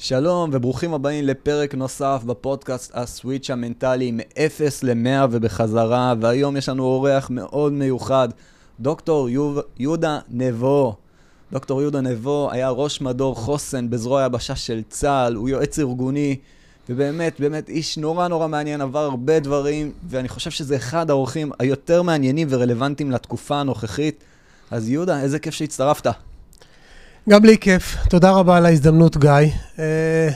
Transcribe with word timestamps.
שלום 0.00 0.50
וברוכים 0.52 0.94
הבאים 0.94 1.24
לפרק 1.24 1.74
נוסף 1.74 2.22
בפודקאסט 2.26 2.90
הסוויץ' 2.94 3.50
המנטלי 3.50 4.10
מ-0 4.10 4.60
ל-100 4.82 5.26
ובחזרה, 5.30 6.14
והיום 6.20 6.56
יש 6.56 6.68
לנו 6.68 6.82
אורח 6.82 7.30
מאוד 7.30 7.72
מיוחד, 7.72 8.28
דוקטור 8.80 9.28
יוב, 9.28 9.58
יהודה 9.78 10.18
נבו. 10.28 10.96
דוקטור 11.52 11.80
יהודה 11.80 12.00
נבו 12.00 12.48
היה 12.52 12.70
ראש 12.70 13.00
מדור 13.00 13.34
חוסן 13.34 13.90
בזרוע 13.90 14.22
היבשה 14.22 14.56
של 14.56 14.82
צה"ל, 14.88 15.34
הוא 15.34 15.48
יועץ 15.48 15.78
ארגוני, 15.78 16.36
ובאמת, 16.88 17.40
באמת 17.40 17.68
איש 17.68 17.98
נורא 17.98 18.28
נורא 18.28 18.48
מעניין, 18.48 18.80
עבר 18.80 19.04
הרבה 19.04 19.40
דברים, 19.40 19.92
ואני 20.08 20.28
חושב 20.28 20.50
שזה 20.50 20.76
אחד 20.76 21.10
האורחים 21.10 21.52
היותר 21.58 22.02
מעניינים 22.02 22.48
ורלוונטיים 22.50 23.10
לתקופה 23.10 23.56
הנוכחית. 23.56 24.24
אז 24.70 24.88
יהודה, 24.88 25.20
איזה 25.20 25.38
כיף 25.38 25.54
שהצטרפת. 25.54 26.06
גם 27.28 27.44
לי 27.44 27.58
כיף, 27.58 27.96
תודה 28.10 28.30
רבה 28.30 28.56
על 28.56 28.66
ההזדמנות, 28.66 29.16
גיא. 29.16 29.30
Uh, 29.76 29.80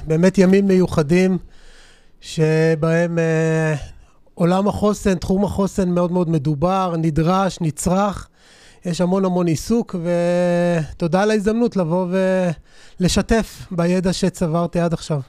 באמת 0.06 0.38
ימים 0.38 0.66
מיוחדים 0.66 1.38
שבהם 2.20 3.18
uh, 3.18 3.78
עולם 4.34 4.68
החוסן, 4.68 5.14
תחום 5.14 5.44
החוסן 5.44 5.88
מאוד 5.88 6.12
מאוד 6.12 6.30
מדובר, 6.30 6.94
נדרש, 6.98 7.58
נצרך. 7.60 8.28
יש 8.84 9.00
המון 9.00 9.24
המון 9.24 9.46
עיסוק, 9.46 9.94
ותודה 10.92 11.22
על 11.22 11.30
ההזדמנות 11.30 11.76
לבוא 11.76 12.06
ולשתף 13.00 13.66
בידע 13.70 14.12
שצברתי 14.12 14.80
עד 14.80 14.92
עכשיו. 14.92 15.20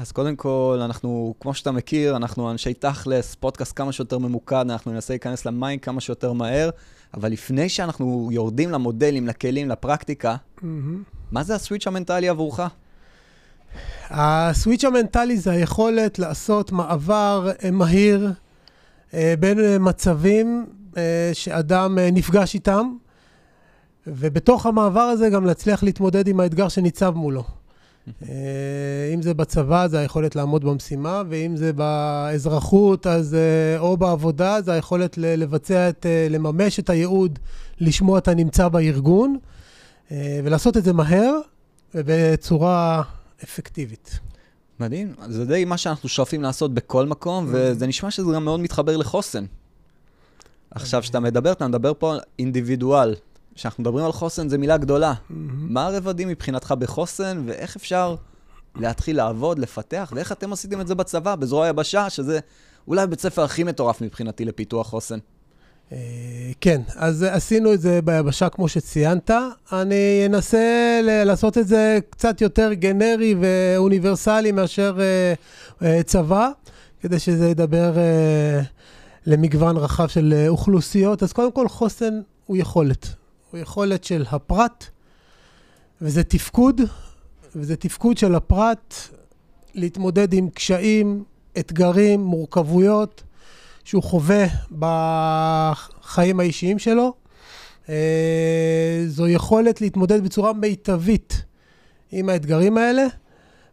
אז 0.00 0.12
קודם 0.12 0.36
כל, 0.36 0.80
אנחנו, 0.84 1.34
כמו 1.40 1.54
שאתה 1.54 1.72
מכיר, 1.72 2.16
אנחנו 2.16 2.50
אנשי 2.50 2.74
תכלס, 2.74 3.34
פודקאסט 3.34 3.72
כמה 3.76 3.92
שיותר 3.92 4.18
ממוקד, 4.18 4.56
אנחנו 4.70 4.92
ננסה 4.92 5.12
להיכנס 5.12 5.46
למים 5.46 5.78
כמה 5.78 6.00
שיותר 6.00 6.32
מהר, 6.32 6.70
אבל 7.14 7.32
לפני 7.32 7.68
שאנחנו 7.68 8.28
יורדים 8.32 8.70
למודלים, 8.70 9.26
לכלים, 9.26 9.68
לפרקטיקה, 9.68 10.36
mm-hmm. 10.36 10.64
מה 11.32 11.42
זה 11.42 11.54
הסוויץ' 11.54 11.86
המנטלי 11.86 12.28
עבורך? 12.28 12.60
הסוויץ' 14.10 14.84
המנטלי 14.84 15.36
זה 15.36 15.50
היכולת 15.50 16.18
לעשות 16.18 16.72
מעבר 16.72 17.50
אה, 17.64 17.70
מהיר 17.70 18.32
אה, 19.14 19.34
בין 19.40 19.60
אה, 19.60 19.78
מצבים 19.78 20.66
שאדם 21.32 21.98
נפגש 22.12 22.54
איתם, 22.54 22.92
ובתוך 24.06 24.66
המעבר 24.66 25.00
הזה 25.00 25.28
גם 25.28 25.44
להצליח 25.44 25.82
להתמודד 25.82 26.28
עם 26.28 26.40
האתגר 26.40 26.68
שניצב 26.68 27.10
מולו. 27.16 27.44
אה, 28.22 29.10
אם 29.14 29.22
זה 29.22 29.34
בצבא, 29.34 29.86
זה 29.88 29.98
היכולת 29.98 30.36
לעמוד 30.36 30.64
במשימה, 30.64 31.22
ואם 31.28 31.56
זה 31.56 31.72
באזרחות, 31.72 33.06
אז, 33.06 33.34
אה, 33.34 33.78
או 33.78 33.96
בעבודה, 33.96 34.62
זה 34.62 34.72
היכולת 34.72 35.18
לבצע 35.18 35.88
את, 35.88 36.06
אה, 36.06 36.26
לממש 36.30 36.78
את 36.78 36.90
הייעוד, 36.90 37.38
לשמוע 37.80 38.18
את 38.18 38.28
הנמצא 38.28 38.68
בארגון, 38.68 39.36
ולעשות 40.44 40.76
את 40.76 40.84
זה 40.84 40.92
מהר 40.92 41.38
ובצורה 41.94 43.02
אפקטיבית. 43.44 44.18
מדהים, 44.80 45.14
זה 45.28 45.44
די 45.44 45.64
מה 45.64 45.76
שאנחנו 45.76 46.08
שואפים 46.08 46.42
לעשות 46.42 46.74
בכל 46.74 47.06
מקום, 47.06 47.46
mm. 47.46 47.50
וזה 47.52 47.86
נשמע 47.86 48.10
שזה 48.10 48.32
גם 48.34 48.44
מאוד 48.44 48.60
מתחבר 48.60 48.96
לחוסן. 48.96 49.44
עכשיו, 50.70 51.02
כשאתה 51.02 51.20
מדבר, 51.20 51.52
אתה 51.52 51.68
מדבר 51.68 51.92
פה 51.98 52.12
על 52.12 52.20
אינדיבידואל, 52.38 53.14
כשאנחנו 53.58 53.82
מדברים 53.82 54.04
על 54.04 54.12
חוסן, 54.12 54.48
זו 54.48 54.58
מילה 54.58 54.76
גדולה. 54.76 55.12
Mm-hmm. 55.12 55.32
מה 55.60 55.86
הרבדים 55.86 56.28
מבחינתך 56.28 56.74
בחוסן, 56.78 57.42
ואיך 57.46 57.76
אפשר 57.76 58.14
להתחיל 58.76 59.16
לעבוד, 59.16 59.58
לפתח, 59.58 60.12
ואיך 60.14 60.32
אתם 60.32 60.52
עשיתם 60.52 60.80
את 60.80 60.86
זה 60.86 60.94
בצבא, 60.94 61.34
בזרוע 61.34 61.66
היבשה, 61.66 62.10
שזה 62.10 62.38
אולי 62.88 63.06
בית 63.06 63.20
ספר 63.20 63.42
הכי 63.42 63.64
מטורף 63.64 64.00
מבחינתי 64.00 64.44
לפיתוח 64.44 64.86
חוסן. 64.86 65.18
אה, 65.92 65.98
כן, 66.60 66.80
אז 66.96 67.22
עשינו 67.22 67.72
את 67.72 67.80
זה 67.80 68.00
ביבשה 68.04 68.48
כמו 68.48 68.68
שציינת. 68.68 69.30
אני 69.72 70.22
אנסה 70.26 71.00
לעשות 71.02 71.58
את 71.58 71.68
זה 71.68 71.98
קצת 72.10 72.40
יותר 72.40 72.72
גנרי 72.72 73.34
ואוניברסלי 73.40 74.52
מאשר 74.52 74.96
אה, 75.00 75.34
אה, 75.82 76.02
צבא, 76.02 76.50
כדי 77.00 77.18
שזה 77.18 77.48
ידבר 77.48 77.92
למגוון 79.26 79.76
רחב 79.76 80.06
של 80.06 80.44
אוכלוסיות. 80.48 81.22
אז 81.22 81.32
קודם 81.32 81.52
כל, 81.52 81.68
חוסן 81.68 82.20
הוא 82.46 82.56
יכולת. 82.56 83.18
הוא 83.50 83.60
יכולת 83.60 84.04
של 84.04 84.24
הפרט, 84.30 84.84
וזה 86.02 86.24
תפקוד, 86.24 86.80
וזה 87.56 87.76
תפקוד 87.76 88.18
של 88.18 88.34
הפרט 88.34 88.94
להתמודד 89.74 90.32
עם 90.32 90.50
קשיים, 90.50 91.24
אתגרים, 91.58 92.20
מורכבויות 92.20 93.22
שהוא 93.84 94.02
חווה 94.02 94.46
בחיים 94.78 96.40
האישיים 96.40 96.78
שלו. 96.78 97.14
אה, 97.88 99.04
זו 99.06 99.28
יכולת 99.28 99.80
להתמודד 99.80 100.24
בצורה 100.24 100.52
מיטבית 100.52 101.42
עם 102.12 102.28
האתגרים 102.28 102.78
האלה. 102.78 103.06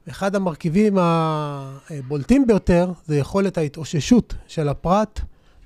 אחד 0.10 0.36
המרכיבים 0.36 0.98
הבולטים 1.00 2.48
ביותר 2.48 2.92
זה 3.06 3.18
יכולת 3.18 3.58
ההתאוששות 3.58 4.34
של 4.48 4.70
הפרט 4.70 5.20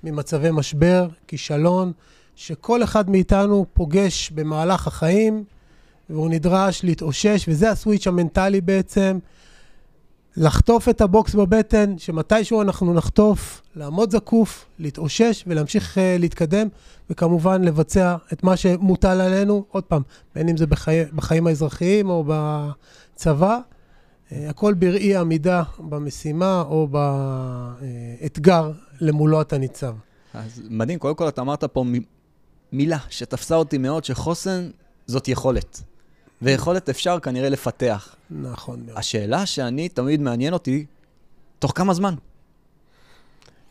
ממצבי 0.03 0.49
משבר, 0.51 1.07
כישלון, 1.27 1.91
שכל 2.39 2.83
אחד 2.83 3.09
מאיתנו 3.09 3.65
פוגש 3.73 4.31
במהלך 4.31 4.87
החיים, 4.87 5.43
והוא 6.09 6.29
נדרש 6.29 6.83
להתאושש, 6.83 7.45
וזה 7.47 7.71
הסוויץ' 7.71 8.07
המנטלי 8.07 8.61
בעצם, 8.61 9.19
לחטוף 10.37 10.89
את 10.89 11.01
הבוקס 11.01 11.35
בבטן, 11.35 11.97
שמתישהו 11.97 12.61
אנחנו 12.61 12.93
נחטוף, 12.93 13.61
לעמוד 13.75 14.11
זקוף, 14.11 14.65
להתאושש 14.79 15.43
ולהמשיך 15.47 15.97
uh, 15.97 15.99
להתקדם, 16.19 16.67
וכמובן 17.09 17.63
לבצע 17.63 18.15
את 18.33 18.43
מה 18.43 18.57
שמוטל 18.57 19.21
עלינו, 19.21 19.63
עוד 19.71 19.83
פעם, 19.83 20.01
בין 20.35 20.49
אם 20.49 20.57
זה 20.57 20.67
בחי... 20.67 21.01
בחיים 21.15 21.47
האזרחיים 21.47 22.09
או 22.09 22.23
בצבא, 22.27 23.57
uh, 23.57 24.33
הכל 24.49 24.73
בראי 24.73 25.15
עמידה 25.15 25.63
במשימה 25.79 26.61
או 26.61 26.87
באתגר 28.21 28.71
למולו 29.01 29.41
אתה 29.41 29.57
ניצב. 29.57 29.93
אז 30.33 30.61
מדהים, 30.69 30.99
קודם 30.99 31.15
כל 31.15 31.27
אתה 31.27 31.41
אמרת 31.41 31.63
פה 31.63 31.83
מילה 32.71 32.97
שתפסה 33.09 33.55
אותי 33.55 33.77
מאוד, 33.77 34.05
שחוסן 34.05 34.69
זאת 35.07 35.27
יכולת. 35.27 35.81
ויכולת 36.41 36.89
אפשר 36.89 37.19
כנראה 37.19 37.49
לפתח. 37.49 38.15
נכון 38.31 38.79
מאוד. 38.85 38.97
השאלה 38.97 39.45
שאני, 39.45 39.89
תמיד 39.89 40.21
מעניין 40.21 40.53
אותי, 40.53 40.85
תוך 41.59 41.71
כמה 41.75 41.93
זמן? 41.93 42.15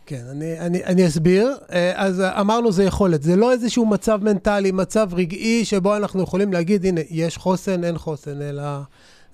כן, 0.07 0.25
אני, 0.31 0.61
אני, 0.61 0.85
אני 0.85 1.07
אסביר. 1.07 1.57
אה, 1.73 1.93
אז 1.97 2.21
אמרנו 2.21 2.73
זה 2.73 2.85
יכולת. 2.85 3.23
זה 3.23 3.37
לא 3.37 3.53
איזשהו 3.53 3.87
מצב 3.87 4.25
מנטלי, 4.25 4.73
מצב 4.73 5.09
רגעי, 5.13 5.65
שבו 5.65 5.97
אנחנו 5.97 6.23
יכולים 6.23 6.53
להגיד, 6.53 6.87
הנה, 6.87 7.01
יש 7.11 7.37
חוסן, 7.37 7.85
אין 7.85 7.99
חוסן, 7.99 8.43
אלא 8.43 8.63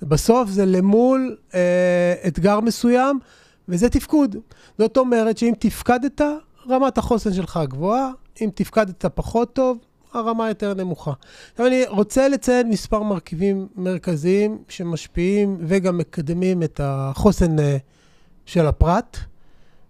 בסוף 0.02 0.50
זה 0.50 0.66
למול 0.66 1.36
אה, 1.54 2.14
אתגר 2.26 2.60
מסוים, 2.60 3.18
וזה 3.68 3.88
תפקוד. 3.88 4.36
זאת 4.78 4.96
אומרת 4.96 5.38
שאם 5.38 5.52
תפקדת, 5.58 6.20
רמת 6.68 6.98
החוסן 6.98 7.32
שלך 7.32 7.60
גבוהה, 7.68 8.10
אם 8.40 8.50
תפקדת 8.54 9.04
פחות 9.14 9.52
טוב, 9.52 9.78
הרמה 10.12 10.48
יותר 10.48 10.74
נמוכה. 10.74 11.12
עכשיו 11.52 11.66
אני 11.66 11.84
רוצה 11.88 12.28
לציין 12.28 12.68
מספר 12.68 13.02
מרכיבים 13.02 13.68
מרכזיים 13.76 14.58
שמשפיעים 14.68 15.58
וגם 15.60 15.98
מקדמים 15.98 16.62
את 16.62 16.80
החוסן 16.84 17.58
אה, 17.58 17.76
של 18.46 18.66
הפרט. 18.66 19.16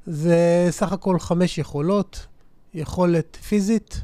זה 0.06 0.66
סך 0.70 0.92
הכל 0.92 1.18
חמש 1.18 1.58
יכולות. 1.58 2.26
יכולת 2.74 3.36
פיזית, 3.36 4.00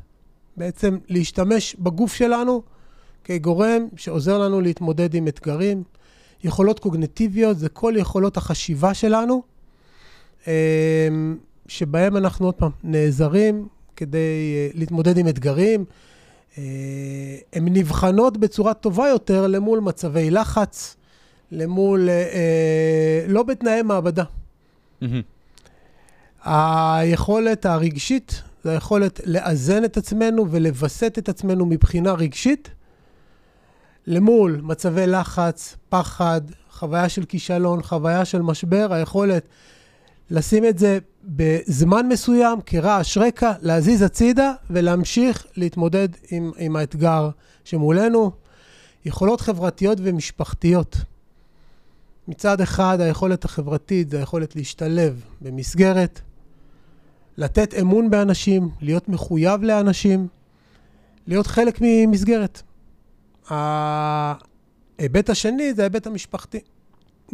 בעצם 0.56 0.98
להשתמש 1.08 1.76
בגוף 1.78 2.14
שלנו 2.14 2.62
כגורם 3.24 3.82
שעוזר 3.96 4.38
לנו 4.38 4.60
להתמודד 4.60 5.14
עם 5.14 5.28
אתגרים. 5.28 5.82
יכולות 6.44 6.78
קוגנטיביות 6.78 7.58
זה 7.58 7.68
כל 7.68 7.94
יכולות 7.96 8.36
החשיבה 8.36 8.94
שלנו, 8.94 9.42
אה, 10.46 11.08
שבהם 11.66 12.16
אנחנו 12.16 12.46
עוד 12.46 12.54
פעם 12.54 12.70
נעזרים 12.84 13.68
כדי 14.00 14.54
אה, 14.54 14.68
להתמודד 14.74 15.18
עם 15.18 15.28
אתגרים. 15.28 15.84
אה, 16.58 16.62
הן 17.52 17.68
נבחנות 17.68 18.36
בצורה 18.36 18.74
טובה 18.74 19.08
יותר 19.08 19.46
למול 19.46 19.80
מצבי 19.80 20.30
לחץ, 20.30 20.96
למול, 21.52 22.08
אה, 22.08 23.24
לא 23.28 23.42
בתנאי 23.42 23.82
מעבדה. 23.82 24.24
היכולת 26.44 27.66
הרגשית, 27.66 28.42
זה 28.64 28.70
היכולת 28.70 29.20
לאזן 29.26 29.84
את 29.84 29.96
עצמנו 29.96 30.50
ולווסת 30.50 31.14
את 31.18 31.28
עצמנו 31.28 31.66
מבחינה 31.66 32.12
רגשית, 32.12 32.70
למול 34.06 34.60
מצבי 34.62 35.06
לחץ, 35.06 35.76
פחד, 35.88 36.40
חוויה 36.70 37.08
של 37.08 37.24
כישלון, 37.24 37.82
חוויה 37.82 38.24
של 38.24 38.42
משבר, 38.42 38.92
היכולת 38.92 39.48
לשים 40.30 40.64
את 40.64 40.78
זה 40.78 40.98
בזמן 41.24 42.08
מסוים, 42.08 42.58
כרעש 42.66 43.18
רקע, 43.18 43.52
להזיז 43.60 44.02
הצידה 44.02 44.52
ולהמשיך 44.70 45.46
להתמודד 45.56 46.08
עם, 46.30 46.50
עם 46.58 46.76
האתגר 46.76 47.30
שמולנו. 47.64 48.30
יכולות 49.04 49.40
חברתיות 49.40 49.98
ומשפחתיות. 50.02 50.96
מצד 52.28 52.60
אחד, 52.60 53.00
היכולת 53.00 53.44
החברתית 53.44 54.10
זה 54.10 54.18
היכולת 54.18 54.56
להשתלב 54.56 55.24
במסגרת, 55.40 56.20
לתת 57.36 57.74
אמון 57.74 58.10
באנשים, 58.10 58.68
להיות 58.80 59.08
מחויב 59.08 59.62
לאנשים, 59.62 60.28
להיות 61.26 61.46
חלק 61.46 61.78
ממסגרת. 61.80 62.62
ההיבט 63.48 65.30
השני 65.30 65.74
זה 65.74 65.82
ההיבט 65.82 66.06
המשפחתי. 66.06 66.60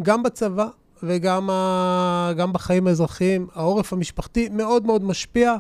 גם 0.02 0.22
בצבא 0.22 0.68
וגם 1.02 1.50
ה... 1.50 2.32
גם 2.37 2.52
בחיים 2.52 2.87
האזרחיים, 2.87 3.46
העורף 3.54 3.93
המשפחתי 3.93 4.48
מאוד 4.52 4.87
מאוד 4.87 5.04
משפיע 5.04 5.56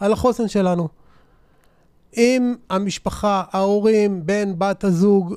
על 0.00 0.12
החוסן 0.12 0.48
שלנו. 0.48 0.88
אם 2.16 2.54
המשפחה, 2.70 3.42
ההורים, 3.50 4.26
בן, 4.26 4.58
בת 4.58 4.84
הזוג, 4.84 5.34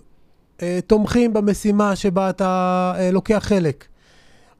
אה, 0.61 0.79
תומכים 0.87 1.33
במשימה 1.33 1.95
שבה 1.95 2.29
אתה 2.29 2.93
אה, 2.97 3.11
לוקח 3.11 3.43
חלק, 3.47 3.85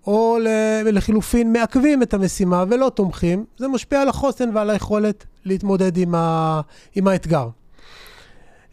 או 0.08 0.38
לחילופין 0.86 1.54
מעכבים 1.54 2.04
את 2.04 2.14
המשימה 2.14 2.64
ולא 2.70 2.92
תומכים, 2.96 3.46
זה 3.58 3.68
משפיע 3.68 4.02
על 4.02 4.10
החוסן 4.10 4.50
ועל 4.56 4.70
היכולת 4.70 5.26
להתמודד 5.46 5.98
עם, 5.98 6.16
ה... 6.16 6.62
עם 6.96 7.08
האתגר. 7.08 7.48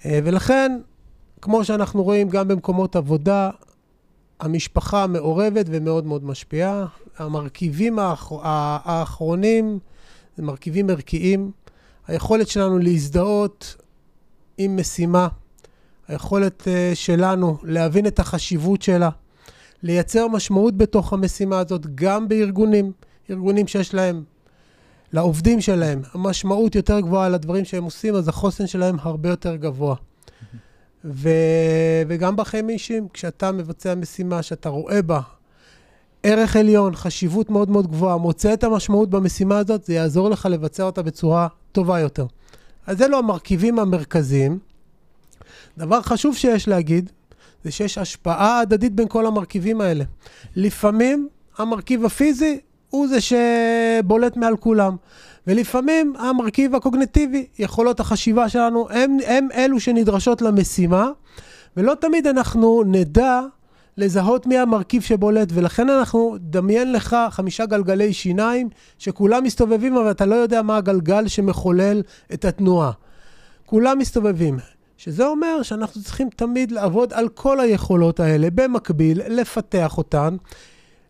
אה, 0.04 0.20
ולכן, 0.24 0.78
כמו 1.42 1.64
שאנחנו 1.64 2.02
רואים 2.02 2.28
גם 2.28 2.48
במקומות 2.48 2.96
עבודה, 2.96 3.50
המשפחה 4.40 5.06
מעורבת 5.06 5.66
ומאוד 5.68 6.06
מאוד 6.06 6.24
משפיעה. 6.24 6.86
המרכיבים 7.18 7.98
האח... 7.98 8.32
האחרונים 8.84 9.78
זה 10.36 10.42
מרכיבים 10.42 10.90
ערכיים. 10.90 11.50
היכולת 12.06 12.48
שלנו 12.48 12.78
להזדהות 12.78 13.76
עם 14.58 14.76
משימה, 14.76 15.28
היכולת 16.08 16.62
uh, 16.62 16.94
שלנו 16.94 17.58
להבין 17.62 18.06
את 18.06 18.18
החשיבות 18.18 18.82
שלה, 18.82 19.10
לייצר 19.82 20.28
משמעות 20.28 20.76
בתוך 20.76 21.12
המשימה 21.12 21.58
הזאת, 21.58 21.86
גם 21.94 22.28
בארגונים, 22.28 22.92
ארגונים 23.30 23.66
שיש 23.66 23.94
להם, 23.94 24.24
לעובדים 25.12 25.60
שלהם, 25.60 26.02
המשמעות 26.12 26.74
יותר 26.74 27.00
גבוהה 27.00 27.28
לדברים 27.28 27.64
שהם 27.64 27.84
עושים, 27.84 28.14
אז 28.14 28.28
החוסן 28.28 28.66
שלהם 28.66 28.96
הרבה 29.00 29.28
יותר 29.28 29.56
גבוה. 29.56 29.94
ו... 31.04 31.28
וגם 32.08 32.36
בחיים 32.36 32.68
אישיים, 32.68 33.08
כשאתה 33.12 33.52
מבצע 33.52 33.94
משימה 33.94 34.42
שאתה 34.42 34.68
רואה 34.68 35.02
בה 35.02 35.20
ערך 36.22 36.56
עליון, 36.56 36.94
חשיבות 36.94 37.50
מאוד 37.50 37.70
מאוד 37.70 37.86
גבוהה, 37.86 38.16
מוצא 38.16 38.52
את 38.52 38.64
המשמעות 38.64 39.10
במשימה 39.10 39.58
הזאת, 39.58 39.84
זה 39.84 39.94
יעזור 39.94 40.30
לך 40.30 40.46
לבצע 40.50 40.82
אותה 40.82 41.02
בצורה 41.02 41.48
טובה 41.72 42.00
יותר. 42.00 42.26
אז 42.86 43.02
אלו 43.02 43.18
המרכיבים 43.18 43.78
המרכזיים. 43.78 44.58
דבר 45.78 46.02
חשוב 46.02 46.36
שיש 46.36 46.68
להגיד, 46.68 47.10
זה 47.64 47.70
שיש 47.70 47.98
השפעה 47.98 48.60
הדדית 48.60 48.94
בין 48.94 49.08
כל 49.08 49.26
המרכיבים 49.26 49.80
האלה. 49.80 50.04
לפעמים 50.56 51.28
המרכיב 51.58 52.04
הפיזי 52.04 52.60
הוא 52.90 53.08
זה 53.08 53.18
שבולט 53.20 54.36
מעל 54.36 54.56
כולם. 54.56 54.96
ולפעמים 55.48 56.12
המרכיב 56.18 56.74
הקוגנטיבי, 56.74 57.46
יכולות 57.58 58.00
החשיבה 58.00 58.48
שלנו, 58.48 58.88
הם, 58.90 59.18
הם 59.26 59.48
אלו 59.54 59.80
שנדרשות 59.80 60.42
למשימה, 60.42 61.10
ולא 61.76 61.94
תמיד 62.00 62.26
אנחנו 62.26 62.82
נדע 62.86 63.40
לזהות 63.96 64.46
מי 64.46 64.58
המרכיב 64.58 65.02
שבולט, 65.02 65.48
ולכן 65.52 65.90
אנחנו, 65.90 66.36
דמיין 66.40 66.92
לך 66.92 67.16
חמישה 67.30 67.66
גלגלי 67.66 68.12
שיניים 68.12 68.68
שכולם 68.98 69.44
מסתובבים, 69.44 69.96
אבל 69.96 70.10
אתה 70.10 70.26
לא 70.26 70.34
יודע 70.34 70.62
מה 70.62 70.76
הגלגל 70.76 71.28
שמחולל 71.28 72.02
את 72.32 72.44
התנועה. 72.44 72.90
כולם 73.66 73.98
מסתובבים. 73.98 74.58
שזה 74.96 75.26
אומר 75.26 75.62
שאנחנו 75.62 76.02
צריכים 76.02 76.28
תמיד 76.36 76.70
לעבוד 76.70 77.12
על 77.12 77.28
כל 77.28 77.60
היכולות 77.60 78.20
האלה 78.20 78.48
במקביל, 78.54 79.20
לפתח 79.28 79.98
אותן, 79.98 80.36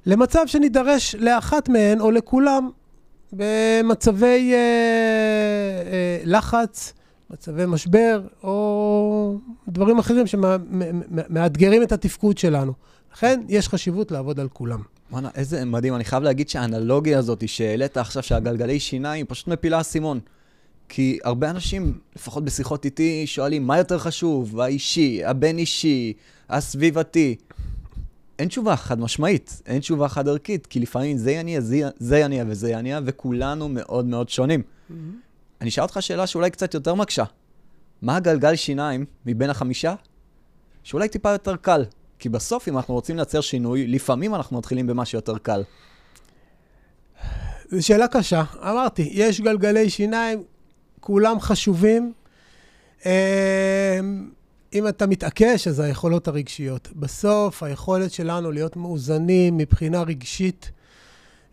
למצב 0.06 0.46
שנידרש 0.46 1.14
לאחת 1.14 1.68
מהן 1.68 2.00
או 2.00 2.10
לכולם 2.10 2.70
במצבי 3.32 4.52
אה, 4.52 4.58
אה, 5.92 6.20
לחץ, 6.24 6.92
מצבי 7.30 7.66
משבר, 7.66 8.22
או 8.42 9.38
דברים 9.68 9.98
אחרים 9.98 10.26
שמאתגרים 10.26 11.82
את 11.82 11.92
התפקוד 11.92 12.38
שלנו. 12.38 12.72
לכן 13.12 13.40
יש 13.48 13.68
חשיבות 13.68 14.10
לעבוד 14.10 14.40
על 14.40 14.48
כולם. 14.48 14.82
וואנה, 15.10 15.28
איזה 15.34 15.64
מדהים. 15.64 15.94
אני 15.94 16.04
חייב 16.04 16.22
להגיד 16.22 16.48
שהאנלוגיה 16.48 17.18
הזאת 17.18 17.48
שהעלית 17.48 17.96
עכשיו, 17.96 18.22
שהגלגלי 18.22 18.80
שיניים, 18.80 19.26
פשוט 19.26 19.48
מפילה 19.48 19.80
אסימון. 19.80 20.20
כי 20.88 21.18
הרבה 21.24 21.50
אנשים, 21.50 21.98
לפחות 22.16 22.44
בשיחות 22.44 22.84
איתי, 22.84 23.26
שואלים, 23.26 23.66
מה 23.66 23.78
יותר 23.78 23.98
חשוב? 23.98 24.60
האישי, 24.60 25.24
הבין-אישי, 25.24 26.12
הסביבתי. 26.48 27.36
אין 28.38 28.48
תשובה 28.48 28.76
חד 28.76 29.00
משמעית, 29.00 29.62
אין 29.66 29.80
תשובה 29.80 30.08
חד 30.08 30.28
ערכית, 30.28 30.66
כי 30.66 30.80
לפעמים 30.80 31.16
זה 31.16 31.32
יניע, 31.32 31.60
זה, 31.98 32.18
יניע 32.18 32.44
וזה 32.48 32.70
יניע, 32.70 33.00
וכולנו 33.04 33.68
מאוד 33.68 34.06
מאוד 34.06 34.28
שונים. 34.28 34.62
Mm-hmm. 34.62 34.94
אני 35.60 35.68
אשאל 35.68 35.82
אותך 35.82 35.98
שאלה 36.00 36.26
שאולי 36.26 36.50
קצת 36.50 36.74
יותר 36.74 36.94
מקשה. 36.94 37.24
מה 38.02 38.16
הגלגל 38.16 38.56
שיניים 38.56 39.04
מבין 39.26 39.50
החמישה? 39.50 39.94
שאולי 40.82 41.08
טיפה 41.08 41.30
יותר 41.30 41.56
קל. 41.56 41.84
כי 42.18 42.28
בסוף, 42.28 42.68
אם 42.68 42.76
אנחנו 42.76 42.94
רוצים 42.94 43.16
לייצר 43.16 43.40
שינוי, 43.40 43.86
לפעמים 43.86 44.34
אנחנו 44.34 44.58
מתחילים 44.58 44.86
במה 44.86 45.04
שיותר 45.04 45.38
קל. 45.38 45.62
זו 47.68 47.86
שאלה 47.86 48.08
קשה. 48.08 48.42
אמרתי, 48.62 49.08
יש 49.12 49.40
גלגלי 49.40 49.90
שיניים, 49.90 50.42
כולם 51.00 51.40
חשובים. 51.40 52.12
אם 54.74 54.88
אתה 54.88 55.06
מתעקש, 55.06 55.68
אז 55.68 55.80
היכולות 55.80 56.28
הרגשיות. 56.28 56.88
בסוף, 56.96 57.62
היכולת 57.62 58.12
שלנו 58.12 58.52
להיות 58.52 58.76
מאוזנים 58.76 59.56
מבחינה 59.56 60.02
רגשית 60.02 60.70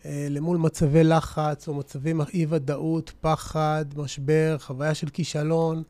אה, 0.04 0.26
למול 0.30 0.56
מצבי 0.58 1.04
לחץ 1.04 1.68
או 1.68 1.74
מצבים 1.74 2.20
אי-ודאות, 2.34 3.12
פחד, 3.20 3.84
משבר, 3.96 4.56
חוויה 4.58 4.94
של 4.94 5.08
כישלון. 5.08 5.82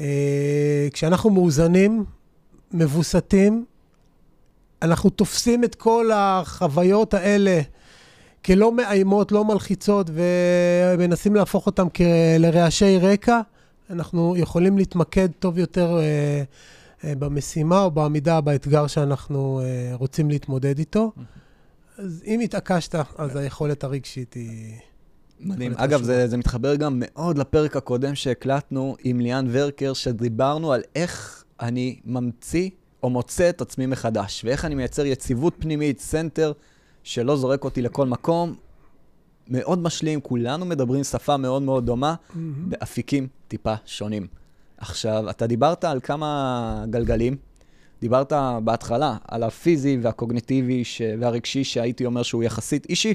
אה, 0.00 0.88
כשאנחנו 0.92 1.30
מאוזנים, 1.30 2.04
מבוסתים, 2.72 3.64
אנחנו 4.82 5.10
תופסים 5.10 5.64
את 5.64 5.74
כל 5.74 6.10
החוויות 6.14 7.14
האלה 7.14 7.60
כלא 8.44 8.72
מאיימות, 8.72 9.32
לא 9.32 9.44
מלחיצות, 9.44 10.10
ומנסים 10.12 11.34
להפוך 11.34 11.66
אותן 11.66 11.86
לרעשי 12.38 12.98
רקע. 12.98 13.40
אנחנו 13.90 14.34
יכולים 14.36 14.78
להתמקד 14.78 15.28
טוב 15.38 15.58
יותר 15.58 15.98
אה, 15.98 16.42
אה, 17.04 17.14
במשימה 17.14 17.82
או 17.82 17.90
בעמידה, 17.90 18.40
באתגר 18.40 18.86
שאנחנו 18.86 19.60
אה, 19.60 19.94
רוצים 19.94 20.30
להתמודד 20.30 20.78
איתו. 20.78 21.12
אז 21.98 22.22
אם 22.26 22.40
התעקשת, 22.40 22.94
אז 23.18 23.36
היכולת 23.36 23.84
הרגשית 23.84 24.34
היא... 24.34 24.74
מדהים. 25.40 25.72
אגב, 25.76 26.02
זה, 26.02 26.28
זה 26.28 26.36
מתחבר 26.36 26.74
גם 26.74 27.02
מאוד 27.04 27.38
לפרק 27.38 27.76
הקודם 27.76 28.14
שהקלטנו 28.14 28.96
עם 29.04 29.20
ליאן 29.20 29.46
ורקר, 29.50 29.92
שדיברנו 29.92 30.72
על 30.72 30.82
איך 30.94 31.44
אני 31.60 32.00
ממציא 32.04 32.70
או 33.02 33.10
מוצא 33.10 33.48
את 33.48 33.60
עצמי 33.60 33.86
מחדש, 33.86 34.44
ואיך 34.44 34.64
אני 34.64 34.74
מייצר 34.74 35.06
יציבות 35.06 35.54
פנימית, 35.58 36.00
center, 36.00 36.52
שלא 37.02 37.36
זורק 37.36 37.64
אותי 37.64 37.82
לכל 37.82 38.06
מקום, 38.06 38.54
מאוד 39.48 39.78
משלים, 39.78 40.20
כולנו 40.20 40.66
מדברים 40.66 41.04
שפה 41.04 41.36
מאוד 41.36 41.62
מאוד 41.62 41.86
דומה, 41.86 42.14
mm-hmm. 42.14 42.36
באפיקים 42.68 43.28
טיפה 43.48 43.74
שונים. 43.86 44.26
עכשיו, 44.78 45.30
אתה 45.30 45.46
דיברת 45.46 45.84
על 45.84 46.00
כמה 46.00 46.84
גלגלים, 46.90 47.36
דיברת 48.00 48.32
בהתחלה 48.64 49.16
על 49.28 49.42
הפיזי 49.42 49.98
והקוגניטיבי 50.02 50.84
ש... 50.84 51.02
והרגשי, 51.20 51.64
שהייתי 51.64 52.06
אומר 52.06 52.22
שהוא 52.22 52.42
יחסית 52.42 52.86
אישי. 52.88 53.14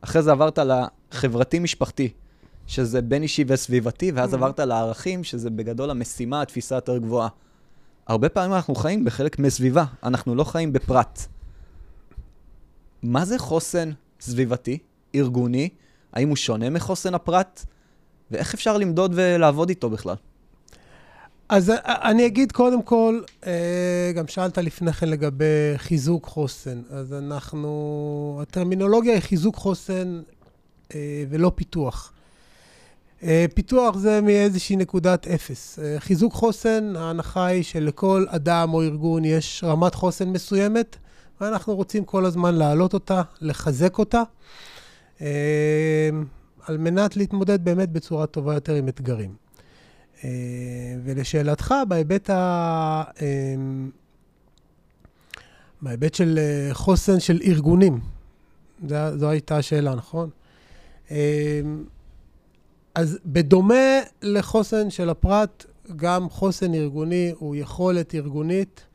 אחרי 0.00 0.22
זה 0.22 0.32
עברת 0.32 0.58
לחברתי-משפחתי, 0.58 2.08
שזה 2.66 3.02
בין 3.02 3.22
אישי 3.22 3.44
וסביבתי, 3.48 4.12
ואז 4.12 4.32
mm-hmm. 4.32 4.36
עברת 4.36 4.60
לערכים, 4.60 5.24
שזה 5.24 5.50
בגדול 5.50 5.90
המשימה, 5.90 6.42
התפיסה 6.42 6.74
יותר 6.74 6.98
גבוהה. 6.98 7.28
הרבה 8.06 8.28
פעמים 8.28 8.52
אנחנו 8.52 8.74
חיים 8.74 9.04
בחלק 9.04 9.38
מסביבה, 9.38 9.84
אנחנו 10.02 10.34
לא 10.34 10.44
חיים 10.44 10.72
בפרט. 10.72 11.20
מה 13.02 13.24
זה 13.24 13.38
חוסן 13.38 13.90
סביבתי? 14.20 14.78
ארגוני? 15.16 15.68
האם 16.12 16.28
הוא 16.28 16.36
שונה 16.36 16.70
מחוסן 16.70 17.14
הפרט? 17.14 17.64
ואיך 18.30 18.54
אפשר 18.54 18.78
למדוד 18.78 19.12
ולעבוד 19.14 19.68
איתו 19.68 19.90
בכלל? 19.90 20.16
אז 21.48 21.72
אני 21.86 22.26
אגיד 22.26 22.52
קודם 22.52 22.82
כל, 22.82 23.20
אה, 23.46 24.12
גם 24.14 24.28
שאלת 24.28 24.58
לפני 24.58 24.92
כן 24.92 25.08
לגבי 25.08 25.74
חיזוק 25.76 26.26
חוסן. 26.26 26.82
אז 26.90 27.12
אנחנו, 27.12 28.38
הטרמינולוגיה 28.42 29.12
היא 29.12 29.20
חיזוק 29.20 29.56
חוסן 29.56 30.22
אה, 30.94 31.24
ולא 31.30 31.52
פיתוח. 31.54 32.12
אה, 33.22 33.46
פיתוח 33.54 33.96
זה 33.96 34.20
מאיזושהי 34.20 34.76
נקודת 34.76 35.26
אפס. 35.26 35.78
חיזוק 35.98 36.32
חוסן, 36.32 36.96
ההנחה 36.96 37.46
היא 37.46 37.62
שלכל 37.62 38.26
אדם 38.28 38.74
או 38.74 38.82
ארגון 38.82 39.24
יש 39.24 39.64
רמת 39.64 39.94
חוסן 39.94 40.28
מסוימת, 40.28 40.96
ואנחנו 41.40 41.74
רוצים 41.74 42.04
כל 42.04 42.24
הזמן 42.24 42.54
להעלות 42.54 42.94
אותה, 42.94 43.22
לחזק 43.40 43.98
אותה. 43.98 44.22
על 45.20 46.78
מנת 46.78 47.16
להתמודד 47.16 47.64
באמת 47.64 47.88
בצורה 47.88 48.26
טובה 48.26 48.54
יותר 48.54 48.74
עם 48.74 48.88
אתגרים. 48.88 49.34
ולשאלתך, 51.04 51.74
בהיבט, 51.88 52.30
ה... 52.30 53.02
בהיבט 55.82 56.14
של 56.14 56.38
חוסן 56.72 57.20
של 57.20 57.40
ארגונים, 57.44 58.00
זו, 58.88 58.96
זו 59.18 59.30
הייתה 59.30 59.56
השאלה, 59.56 59.94
נכון? 59.94 60.30
אז 62.94 63.18
בדומה 63.26 64.00
לחוסן 64.22 64.90
של 64.90 65.10
הפרט, 65.10 65.64
גם 65.96 66.30
חוסן 66.30 66.74
ארגוני 66.74 67.32
הוא 67.38 67.56
יכולת 67.56 68.14
ארגונית 68.14 68.86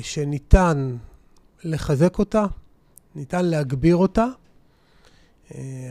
שניתן 0.00 0.96
לחזק 1.64 2.18
אותה, 2.18 2.44
ניתן 3.14 3.44
להגביר 3.44 3.96
אותה, 3.96 4.22
אה, 4.24 4.47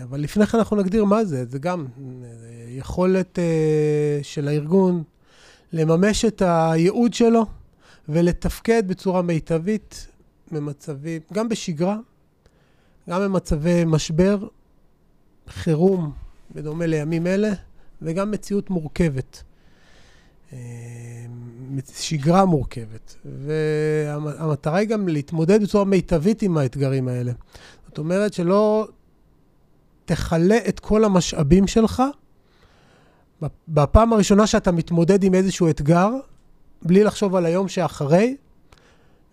אבל 0.03 0.21
לפני 0.21 0.45
כן 0.45 0.57
אנחנו 0.57 0.75
נגדיר 0.75 1.05
מה 1.05 1.25
זה. 1.25 1.45
זה 1.45 1.59
גם 1.59 1.85
יכולת 2.67 3.39
של 4.23 4.47
הארגון 4.47 5.03
לממש 5.73 6.25
את 6.25 6.41
הייעוד 6.45 7.13
שלו 7.13 7.45
ולתפקד 8.09 8.87
בצורה 8.87 9.21
מיטבית 9.21 10.07
במצבים, 10.51 11.21
גם 11.33 11.49
בשגרה, 11.49 11.97
גם 13.09 13.21
במצבי 13.21 13.83
משבר, 13.85 14.47
חירום, 15.47 16.11
בדומה 16.55 16.85
לימים 16.85 17.27
אלה, 17.27 17.49
וגם 18.01 18.31
מציאות 18.31 18.69
מורכבת. 18.69 19.43
אה, 20.53 20.57
שגרה 21.93 22.45
מורכבת. 22.45 23.15
והמטרה 23.25 24.77
היא 24.77 24.87
גם 24.87 25.07
להתמודד 25.07 25.63
בצורה 25.63 25.85
מיטבית 25.85 26.41
עם 26.41 26.57
האתגרים 26.57 27.07
האלה. 27.07 27.31
זאת 27.87 27.97
אומרת 27.97 28.33
שלא 28.33 28.87
תכלה 30.07 30.57
את 30.67 30.79
כל 30.79 31.03
המשאבים 31.03 31.67
שלך 31.67 32.03
בפעם 33.67 34.13
הראשונה 34.13 34.47
שאתה 34.47 34.71
מתמודד 34.71 35.23
עם 35.23 35.33
איזשהו 35.33 35.69
אתגר, 35.69 36.09
בלי 36.81 37.03
לחשוב 37.03 37.35
על 37.35 37.45
היום 37.45 37.67
שאחרי, 37.67 38.35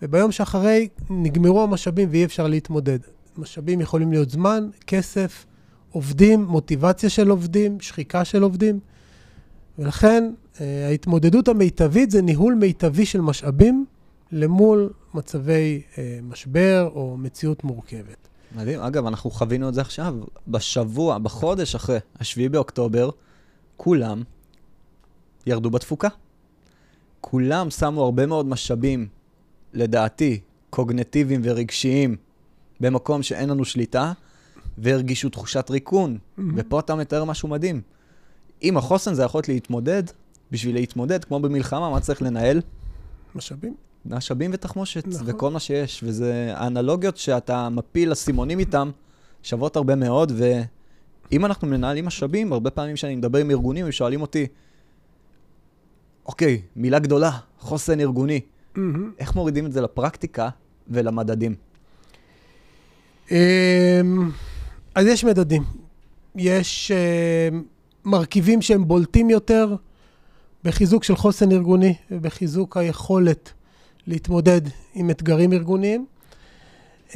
וביום 0.03 0.33
שאחרי 0.33 0.89
נגמרו 1.11 1.63
המשאבים 1.63 2.09
ואי 2.11 2.25
אפשר 2.25 2.47
להתמודד. 2.47 2.99
משאבים 3.39 3.81
יכולים 3.81 4.11
להיות 4.11 4.31
זמן, 4.31 4.69
כסף, 4.87 5.47
עובדים, 5.91 6.45
מוטיבציה 6.45 7.11
של 7.11 7.31
עובדים, 7.31 7.81
שחיקה 7.81 8.25
של 8.25 8.43
עובדים, 8.43 8.81
ולכן 9.79 10.33
אה, 10.61 10.87
ההתמודדות 10.89 11.49
המיטבית 11.49 12.11
זה 12.11 12.23
ניהול 12.23 12.55
מיטבי 12.55 13.07
של 13.07 13.21
משאבים 13.21 13.87
למול 14.33 14.93
מצבי 15.15 15.83
אה, 15.99 16.19
משבר 16.23 16.91
או 16.95 17.17
מציאות 17.19 17.65
מורכבת. 17.65 18.29
מדהים. 18.55 18.81
אגב, 18.81 19.07
אנחנו 19.07 19.31
חווינו 19.31 19.69
את 19.69 19.75
זה 19.75 19.81
עכשיו, 19.81 20.15
בשבוע, 20.49 21.19
בחודש 21.19 21.75
אחרי, 21.75 21.99
השביעי 22.21 22.49
באוקטובר, 22.49 23.11
כולם 23.77 24.23
ירדו 25.47 25.71
בתפוקה. 25.71 26.09
כולם 27.21 27.71
שמו 27.71 28.05
הרבה 28.05 28.27
מאוד 28.27 28.47
משאבים, 28.47 29.09
לדעתי, 29.73 30.41
קוגנטיביים 30.71 31.41
ורגשיים, 31.45 32.17
במקום 32.81 33.23
שאין 33.23 33.49
לנו 33.51 33.65
שליטה, 33.65 34.13
והרגישו 34.79 35.29
תחושת 35.29 35.71
ריקון. 35.71 36.19
Mm-hmm. 36.19 36.43
ופה 36.57 36.81
אתה 36.81 36.95
מתאר 36.95 37.25
משהו 37.25 37.49
מדהים. 37.49 37.81
אם 38.63 38.77
החוסן 38.77 39.15
זה 39.15 39.23
יכול 39.23 39.39
להיות 39.39 39.49
להתמודד, 39.49 40.03
בשביל 40.51 40.75
להתמודד, 40.75 41.25
כמו 41.25 41.41
במלחמה, 41.41 41.91
מה 41.91 42.01
צריך 42.01 42.23
לנהל? 42.23 42.61
משאבים. 43.35 43.75
משאבים 44.07 44.51
ותחמושת, 44.55 45.07
נכון. 45.07 45.23
וכל 45.27 45.51
מה 45.51 45.61
שיש. 45.61 46.01
וזה 46.07 46.53
האנלוגיות 46.57 47.17
שאתה 47.17 47.69
מפיל 47.69 48.13
אסימונים 48.13 48.59
איתם, 48.59 48.91
שוות 49.43 49.77
הרבה 49.77 49.95
מאוד, 49.95 50.33
ואם 50.37 51.45
אנחנו 51.45 51.69
מנהלים 51.69 52.05
משאבים, 52.05 52.53
הרבה 52.53 52.71
פעמים 52.71 52.95
כשאני 52.95 53.17
מדבר 53.17 53.39
עם 53.39 53.51
ארגונים, 53.51 53.85
הם 53.85 53.93
שואלים 53.93 54.23
אותי, 54.23 54.47
אוקיי, 56.27 56.63
מילה 56.77 56.99
גדולה, 56.99 57.31
חוסן 57.59 58.01
ארגוני. 58.01 58.41
Mm-hmm. 58.41 58.79
איך 59.19 59.35
מורידים 59.35 59.67
את 59.67 59.73
זה 59.73 59.81
לפרקטיקה 59.81 60.49
ולמדדים? 60.89 61.55
אמ, 63.31 64.31
אז 64.95 65.07
יש 65.07 65.25
מדדים. 65.25 65.65
יש 66.37 66.91
uh, 66.91 67.55
מרכיבים 68.05 68.63
שהם 68.63 68.89
בולטים 68.89 69.31
יותר 69.31 69.77
בחיזוק 70.65 71.05
של 71.05 71.17
חוסן 71.17 71.53
ארגוני 71.53 71.95
ובחיזוק 72.11 72.77
היכולת 72.77 73.53
להתמודד 74.07 74.61
עם 74.95 75.11
אתגרים 75.11 75.53
ארגוניים. 75.53 76.07
Uh, 77.09 77.15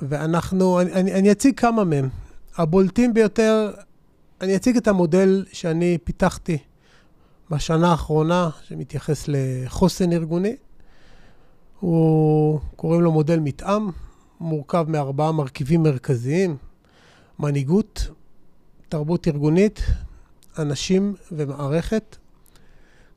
ואנחנו, 0.00 0.80
אני, 0.80 1.14
אני 1.14 1.32
אציג 1.32 1.60
כמה 1.60 1.84
מהם. 1.84 2.08
הבולטים 2.56 3.14
ביותר, 3.14 3.72
אני 4.40 4.56
אציג 4.56 4.76
את 4.76 4.88
המודל 4.88 5.44
שאני 5.52 5.98
פיתחתי 6.04 6.58
בשנה 7.50 7.90
האחרונה, 7.90 8.50
שמתייחס 8.62 9.24
לחוסן 9.28 10.12
ארגוני. 10.12 10.56
הוא, 11.80 12.60
קוראים 12.76 13.00
לו 13.00 13.12
מודל 13.12 13.40
מתאם, 13.40 13.90
מורכב 14.40 14.84
מארבעה 14.88 15.32
מרכיבים 15.32 15.82
מרכזיים, 15.82 16.56
מנהיגות, 17.38 18.08
תרבות 18.88 19.28
ארגונית, 19.28 19.80
אנשים 20.58 21.14
ומערכת. 21.32 22.16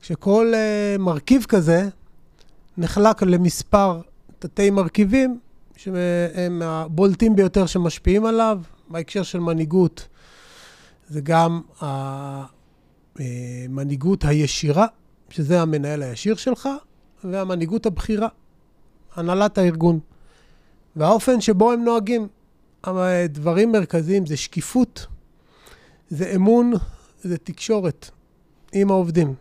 כשכל 0.01 0.53
uh, 0.53 1.01
מרכיב 1.01 1.45
כזה 1.50 1.89
נחלק 2.77 3.24
למספר 3.24 4.01
תתי 4.39 4.70
מרכיבים 4.70 5.39
שהם 5.75 6.62
הבולטים 6.62 7.36
ביותר 7.36 7.65
שמשפיעים 7.65 8.25
עליו. 8.25 8.62
בהקשר 8.89 9.24
של 9.24 9.39
מנהיגות 9.39 10.08
זה 11.10 11.22
גם 11.22 11.62
המנהיגות 13.20 14.25
הישירה, 14.25 14.86
שזה 15.29 15.62
המנהל 15.62 16.03
הישיר 16.03 16.36
שלך, 16.36 16.70
והמנהיגות 17.24 17.86
הבכירה, 17.86 18.27
הנהלת 19.15 19.58
הארגון. 19.58 20.00
והאופן 20.96 21.41
שבו 21.41 21.72
הם 21.72 21.84
נוהגים. 21.84 22.27
דברים 23.29 23.72
מרכזיים 23.72 24.25
זה 24.25 24.38
שקיפות, 24.38 25.08
זה 26.10 26.32
אמון, 26.36 26.74
זה 27.22 27.38
תקשורת 27.38 28.10
עם 28.74 28.91
העובדים. 28.91 29.34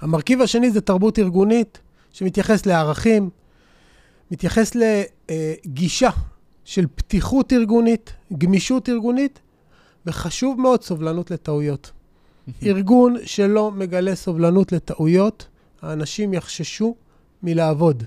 המרכיב 0.00 0.40
השני 0.40 0.70
זה 0.70 0.80
תרבות 0.80 1.18
ארגונית, 1.18 1.78
שמתייחס 2.14 2.66
לערכים, 2.66 3.30
מתייחס 4.30 4.72
לגישה 4.74 6.10
של 6.64 6.86
פתיחות 6.94 7.52
ארגונית, 7.52 8.12
גמישות 8.38 8.88
ארגונית, 8.88 9.40
וחשוב 10.06 10.60
מאוד 10.60 10.82
סובלנות 10.82 11.30
לטעויות. 11.30 11.92
ארגון 12.66 13.16
שלא 13.24 13.70
מגלה 13.70 14.14
סובלנות 14.14 14.72
לטעויות, 14.72 15.46
האנשים 15.82 16.34
יחששו 16.34 16.94
מלעבוד. 17.42 18.04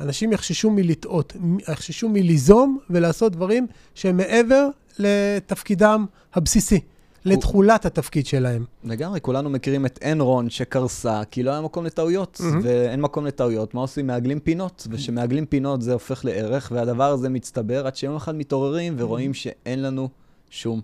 אנשים 0.00 0.32
יחששו 0.32 0.70
מלטעות, 0.70 1.36
יחששו 1.68 2.08
מליזום 2.08 2.78
ולעשות 2.90 3.32
דברים 3.32 3.66
שהם 3.94 4.16
מעבר 4.16 4.68
לתפקידם 4.98 6.06
הבסיסי. 6.34 6.80
לתכולת 7.24 7.86
התפקיד 7.86 8.26
שלהם. 8.26 8.64
לגמרי, 8.84 9.20
כולנו 9.20 9.50
מכירים 9.50 9.86
את 9.86 9.98
אנרון 10.12 10.50
שקרסה, 10.50 11.22
כי 11.30 11.42
לא 11.42 11.50
היה 11.50 11.60
מקום 11.60 11.84
לטעויות, 11.84 12.40
mm-hmm. 12.40 12.56
ואין 12.62 13.00
מקום 13.00 13.26
לטעויות. 13.26 13.74
מה 13.74 13.80
עושים? 13.80 14.06
מעגלים 14.06 14.40
פינות, 14.40 14.86
וכשמעגלים 14.90 15.46
פינות 15.46 15.82
זה 15.82 15.92
הופך 15.92 16.24
לערך, 16.24 16.72
והדבר 16.74 17.10
הזה 17.10 17.28
מצטבר 17.28 17.86
עד 17.86 17.96
שיום 17.96 18.16
אחד 18.16 18.34
מתעוררים 18.34 18.94
ורואים 18.98 19.30
mm-hmm. 19.30 19.34
שאין 19.34 19.82
לנו 19.82 20.08
שום 20.50 20.80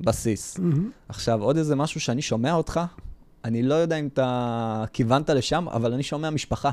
בסיס. 0.00 0.56
Mm-hmm. 0.56 0.80
עכשיו, 1.08 1.42
עוד 1.42 1.56
איזה 1.56 1.76
משהו 1.76 2.00
שאני 2.00 2.22
שומע 2.22 2.54
אותך, 2.54 2.80
אני 3.44 3.62
לא 3.62 3.74
יודע 3.74 3.96
אם 3.96 4.06
אתה 4.06 4.84
כיוונת 4.92 5.30
לשם, 5.30 5.66
אבל 5.68 5.92
אני 5.92 6.02
שומע 6.02 6.30
משפחה. 6.30 6.70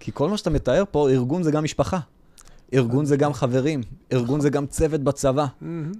כי 0.00 0.10
כל 0.14 0.28
מה 0.28 0.36
שאתה 0.36 0.50
מתאר 0.50 0.84
פה, 0.90 1.10
ארגון 1.10 1.42
זה 1.42 1.50
גם 1.50 1.64
משפחה. 1.64 1.98
ארגון 2.74 3.04
זה 3.04 3.16
גם 3.16 3.32
חברים, 3.32 3.82
ארגון 4.12 4.40
זה 4.40 4.50
גם 4.50 4.66
צוות 4.66 5.00
בצבא, 5.00 5.46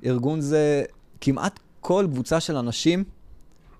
ארגון 0.05 0.41
זה 0.41 0.85
כמעט 1.21 1.61
כל 1.85 2.07
קבוצה 2.11 2.41
של 2.41 2.57
אנשים 2.57 3.05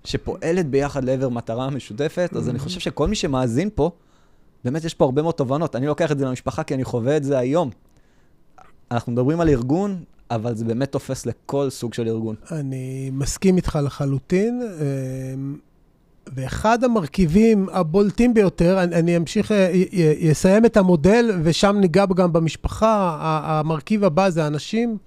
שפועלת 0.03 0.69
ביחד 0.69 1.03
לעבר 1.03 1.29
מטרה 1.29 1.69
משותפת, 1.69 2.29
אז 2.37 2.49
אני 2.49 2.59
חושב 2.59 2.79
שכל 2.79 3.07
מי 3.07 3.15
שמאזין 3.15 3.69
פה, 3.75 3.91
באמת 4.63 4.83
יש 4.83 4.93
פה 4.93 5.05
הרבה 5.05 5.21
מאוד 5.21 5.33
תובנות. 5.33 5.75
אני 5.75 5.87
לוקח 5.87 6.11
את 6.11 6.19
זה 6.19 6.25
למשפחה 6.25 6.63
כי 6.63 6.73
אני 6.73 6.83
חווה 6.83 7.17
את 7.17 7.23
זה 7.23 7.37
היום. 7.37 7.69
אנחנו 8.91 9.11
מדברים 9.11 9.39
על 9.39 9.49
ארגון, 9.49 10.03
אבל 10.31 10.55
זה 10.55 10.65
באמת 10.65 10.91
תופס 10.91 11.25
לכל 11.25 11.69
סוג 11.69 11.93
של 11.93 12.07
ארגון. 12.07 12.35
אני 12.51 13.09
מסכים 13.13 13.57
איתך 13.57 13.79
לחלוטין. 13.83 14.61
אמ, 14.61 15.57
ואחד 16.35 16.83
המרכיבים 16.83 17.69
הבולטים 17.71 18.33
ביותר, 18.33 18.83
אני, 18.83 18.95
אני 18.95 19.17
אמשיך, 19.17 19.51
אסיים 20.31 20.63
אה, 20.63 20.67
את 20.67 20.77
המודל 20.77 21.39
ושם 21.43 21.77
ניגע 21.79 22.05
גם 22.15 22.33
במשפחה, 22.33 23.17
המרכיב 23.43 24.03
הבא 24.03 24.29
זה 24.29 24.47
אנשים, 24.47 24.97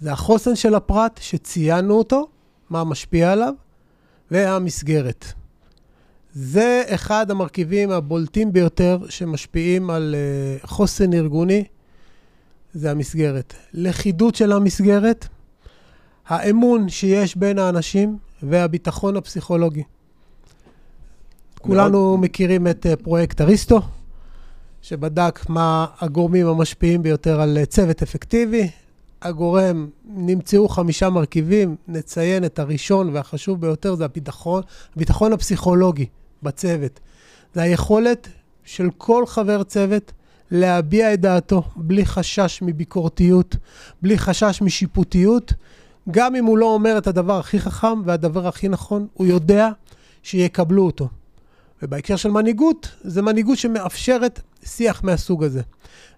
זה 0.00 0.12
החוסן 0.12 0.56
של 0.56 0.74
הפרט 0.74 1.20
שציינו 1.22 1.94
אותו, 1.94 2.28
מה 2.70 2.84
משפיע 2.84 3.32
עליו, 3.32 3.54
והמסגרת. 4.30 5.24
זה 6.32 6.82
אחד 6.86 7.30
המרכיבים 7.30 7.90
הבולטים 7.90 8.52
ביותר 8.52 8.98
שמשפיעים 9.08 9.90
על 9.90 10.14
אה, 10.14 10.68
חוסן 10.68 11.12
ארגוני, 11.12 11.64
זה 12.74 12.90
המסגרת. 12.90 13.54
לכידות 13.74 14.34
של 14.34 14.52
המסגרת, 14.52 15.28
האמון 16.26 16.88
שיש 16.88 17.36
בין 17.36 17.58
האנשים 17.58 18.18
והביטחון 18.42 19.16
הפסיכולוגי. 19.16 19.82
כולנו. 21.60 22.18
מכירים 22.18 22.66
את 22.66 22.86
uh, 22.86 23.02
פרויקט 23.04 23.40
אריסטו, 23.40 23.80
שבדק 24.82 25.40
מה 25.48 25.86
הגורמים 26.00 26.46
המשפיעים 26.46 27.02
ביותר 27.02 27.40
על 27.40 27.58
uh, 27.62 27.66
צוות 27.66 28.02
אפקטיבי. 28.02 28.70
הגורם, 29.22 29.88
נמצאו 30.04 30.68
חמישה 30.68 31.10
מרכיבים, 31.10 31.76
נציין 31.88 32.44
את 32.44 32.58
הראשון 32.58 33.10
והחשוב 33.12 33.60
ביותר, 33.60 33.94
זה 33.94 34.04
הביטחון, 34.04 34.62
הביטחון 34.96 35.32
הפסיכולוגי 35.32 36.06
בצוות. 36.42 37.00
זה 37.54 37.62
היכולת 37.62 38.28
של 38.64 38.88
כל 38.98 39.26
חבר 39.26 39.62
צוות 39.62 40.12
להביע 40.50 41.14
את 41.14 41.20
דעתו 41.20 41.62
בלי 41.76 42.06
חשש 42.06 42.58
מביקורתיות, 42.62 43.56
בלי 44.02 44.18
חשש 44.18 44.62
משיפוטיות. 44.62 45.52
גם 46.10 46.36
אם 46.36 46.44
הוא 46.44 46.58
לא 46.58 46.74
אומר 46.74 46.98
את 46.98 47.06
הדבר 47.06 47.38
הכי 47.38 47.60
חכם 47.60 48.02
והדבר 48.04 48.48
הכי 48.48 48.68
נכון, 48.68 49.06
הוא 49.14 49.26
יודע 49.26 49.68
שיקבלו 50.22 50.86
אותו. 50.86 51.08
ובהקשר 51.82 52.16
של 52.16 52.30
מנהיגות, 52.30 52.88
זה 53.02 53.22
מנהיגות 53.22 53.58
שמאפשרת 53.58 54.40
שיח 54.64 55.04
מהסוג 55.04 55.44
הזה. 55.44 55.62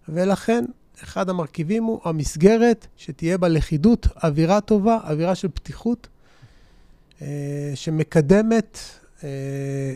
ולכן, 0.08 0.64
אחד 1.02 1.28
המרכיבים 1.28 1.84
הוא 1.84 2.00
המסגרת 2.04 2.86
שתהיה 2.96 3.38
בה 3.38 3.48
לכידות, 3.48 4.06
אווירה 4.24 4.60
טובה, 4.60 4.98
אווירה 5.04 5.34
של 5.34 5.48
פתיחות, 5.48 6.08
אה, 7.22 7.72
שמקדמת 7.74 8.78
אה, 9.24 9.28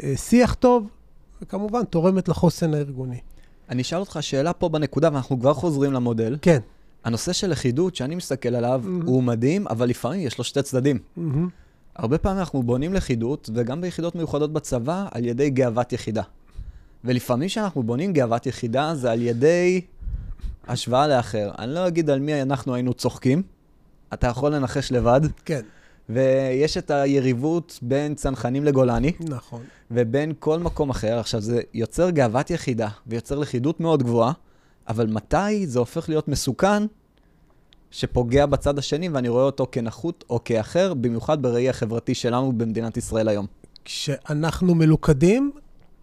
אה, 0.03 0.17
שיח 0.17 0.55
טוב, 0.55 0.89
וכמובן 1.43 1.85
תורמת 1.85 2.29
לחוסן 2.29 2.75
הארגוני. 2.75 3.21
אני 3.69 3.83
אשאל 3.83 3.99
אותך 3.99 4.19
שאלה 4.21 4.53
פה 4.53 4.69
בנקודה, 4.69 5.09
ואנחנו 5.13 5.41
כבר 5.41 5.55
חוזרים 5.55 5.93
למודל. 5.93 6.37
כן. 6.43 6.59
הנושא 7.05 7.33
של 7.33 7.51
לכידות, 7.51 7.97
שאני 7.97 8.15
מסתכל 8.15 8.55
עליו, 8.55 8.83
mm-hmm. 8.85 9.07
הוא 9.07 9.23
מדהים, 9.23 9.67
אבל 9.69 9.89
לפעמים 9.89 10.21
יש 10.21 10.39
לו 10.39 10.45
שתי 10.45 10.63
צדדים. 10.63 10.99
Mm-hmm. 11.19 11.21
הרבה 11.97 12.19
פעמים 12.19 12.39
אנחנו 12.39 12.63
בונים 12.63 12.95
לכידות, 12.95 13.51
וגם 13.55 13.81
ביחידות 13.81 14.15
מיוחדות 14.15 14.53
בצבא, 14.53 15.07
על 15.11 15.25
ידי 15.25 15.51
גאוות 15.51 15.93
יחידה. 15.93 16.23
ולפעמים 17.05 17.49
כשאנחנו 17.49 17.83
בונים 17.83 18.13
גאוות 18.13 18.47
יחידה, 18.47 18.95
זה 18.95 19.13
על 19.13 19.23
ידי 19.23 19.81
השוואה 20.69 21.09
לאחר. 21.09 21.51
אני 21.59 21.75
לא 21.75 21.89
אגיד 21.89 22.11
על 22.11 22.21
מי 22.21 22.43
אנחנו 22.43 22.75
היינו 22.75 22.95
צוחקים, 22.95 23.43
אתה 24.13 24.27
יכול 24.27 24.55
לנחש 24.55 24.93
לבד. 24.93 25.21
כן. 25.45 25.61
ויש 26.09 26.77
את 26.77 26.91
היריבות 26.91 27.79
בין 27.83 28.15
צנחנים 28.15 28.65
לגולני. 28.65 29.13
נכון. 29.21 29.63
ובין 29.91 30.33
כל 30.39 30.59
מקום 30.59 30.91
אחר. 30.91 31.19
עכשיו, 31.19 31.41
זה 31.41 31.61
יוצר 31.75 32.11
גאוות 32.11 32.51
יחידה, 32.51 32.89
ויוצר 33.07 33.39
לכידות 33.39 33.81
מאוד 33.81 34.03
גבוהה, 34.03 34.33
אבל 34.89 35.07
מתי 35.07 35.67
זה 35.67 35.79
הופך 35.79 36.09
להיות 36.09 36.29
מסוכן 36.29 36.83
שפוגע 37.91 38.47
בצד 38.47 38.79
השני, 38.79 39.09
ואני 39.09 39.29
רואה 39.29 39.45
אותו 39.45 39.67
כנחות 39.73 40.25
או 40.31 40.41
כאחר, 40.45 40.95
במיוחד 40.95 41.43
בראי 41.43 41.69
החברתי 41.69 42.15
שלנו 42.15 42.53
במדינת 42.53 42.97
ישראל 42.97 43.29
היום. 43.29 43.47
כשאנחנו 43.85 44.75
מלוכדים, 44.75 45.53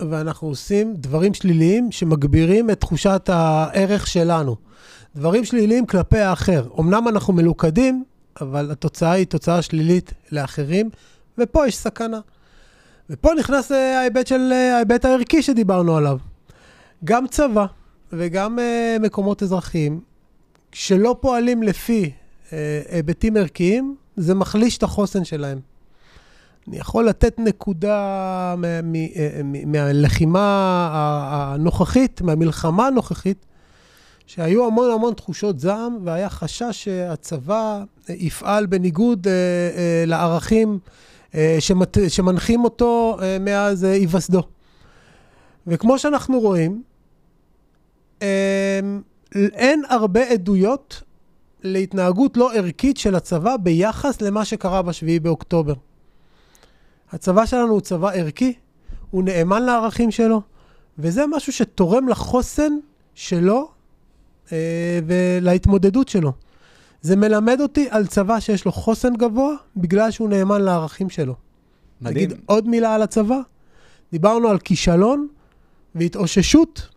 ואנחנו 0.10 0.48
עושים 0.48 0.93
דברים 0.98 1.34
שליליים 1.34 1.91
שמגבירים 1.91 2.70
את 2.70 2.79
תחושת 2.79 3.29
הערך 3.34 4.08
שלנו. 4.08 4.55
דברים 5.15 5.46
שליליים 5.46 5.86
כלפי 5.86 6.20
האחר. 6.20 6.67
אמנם 6.79 7.08
אנחנו 7.08 7.34
מלוכדים, 7.34 8.03
אבל 8.41 8.72
התוצאה 8.72 9.12
היא 9.12 9.25
תוצאה 9.25 9.62
שלילית 9.62 10.13
לאחרים, 10.31 10.89
ופה 11.38 11.67
יש 11.67 11.77
סכנה. 11.77 12.20
ופה 13.10 13.29
נכנס 13.39 13.72
אה, 13.72 14.00
ההיבט 14.00 14.27
של 14.27 14.50
אה, 14.51 14.75
ההיבט 14.75 15.05
הערכי 15.05 15.41
שדיברנו 15.41 15.98
עליו. 15.98 16.17
גם 17.05 17.27
צבא 17.27 17.65
וגם 18.13 18.60
uh, 18.60 19.01
מקומות 19.01 19.43
אזרחיים 19.43 20.01
שלא 20.72 21.15
פועלים 21.20 21.63
לפי 21.63 22.12
היבטים 22.89 23.38
ערכיים, 23.38 23.96
זה 24.17 24.36
מחליש 24.36 24.77
את 24.77 24.84
החוסן 24.84 25.24
שלהם. 25.24 25.60
אני 26.68 26.77
יכול 26.77 27.06
לתת 27.06 27.39
נקודה 27.39 28.56
מהלחימה 29.65 30.89
הנוכחית, 31.34 32.22
מהמלחמה 32.22 32.88
הנוכחית, 32.88 33.46
שהיו 34.27 34.68
המון 34.68 34.91
המון 34.91 35.13
תחושות 35.13 35.60
זעם, 35.60 35.98
והיה 36.03 36.30
חשש 36.30 36.84
שהצבא 36.84 37.84
יפעל 38.10 38.65
בניגוד 38.65 39.27
אה, 39.27 39.34
אה, 39.34 40.03
לערכים 40.08 40.80
אה, 41.36 41.58
שמנחים 42.08 42.63
אותו 42.63 43.18
מאז 43.39 43.84
היווסדו. 43.84 44.44
וכמו 45.68 46.00
שאנחנו 46.00 46.39
רואים, 46.39 46.84
אה, 48.22 48.80
אין 49.36 49.84
הרבה 49.89 50.24
עדויות 50.30 51.02
להתנהגות 51.63 52.38
לא 52.38 52.54
ערכית 52.54 52.97
של 52.97 53.15
הצבא 53.15 53.58
ביחס 53.58 54.21
למה 54.21 54.45
שקרה 54.45 54.82
בשביעי 54.82 55.19
באוקטובר. 55.19 55.74
הצבא 57.12 57.45
שלנו 57.45 57.74
הוא 57.74 57.82
צבא 57.82 58.10
ערכי, 58.10 58.54
הוא 59.12 59.24
נאמן 59.24 59.63
לערכים 59.63 60.12
שלו, 60.12 60.41
וזה 61.00 61.28
משהו 61.28 61.54
שתורם 61.54 62.08
לחוסן 62.08 62.74
שלו 63.15 63.69
אה, 64.52 65.00
ולהתמודדות 65.06 66.08
שלו. 66.08 66.34
זה 67.02 67.15
מלמד 67.15 67.62
אותי 67.62 67.88
על 67.89 68.08
צבא 68.08 68.39
שיש 68.39 68.65
לו 68.65 68.71
חוסן 68.71 69.15
גבוה, 69.15 69.56
בגלל 69.78 70.12
שהוא 70.12 70.30
נאמן 70.30 70.62
לערכים 70.62 71.10
שלו. 71.10 71.36
מדהים. 72.02 72.15
נגיד 72.15 72.39
עוד 72.45 72.67
מילה 72.67 72.95
על 72.95 73.02
הצבא. 73.02 73.39
דיברנו 74.12 74.47
על 74.47 74.60
כישלון 74.60 75.28
והתאוששות. 75.95 76.88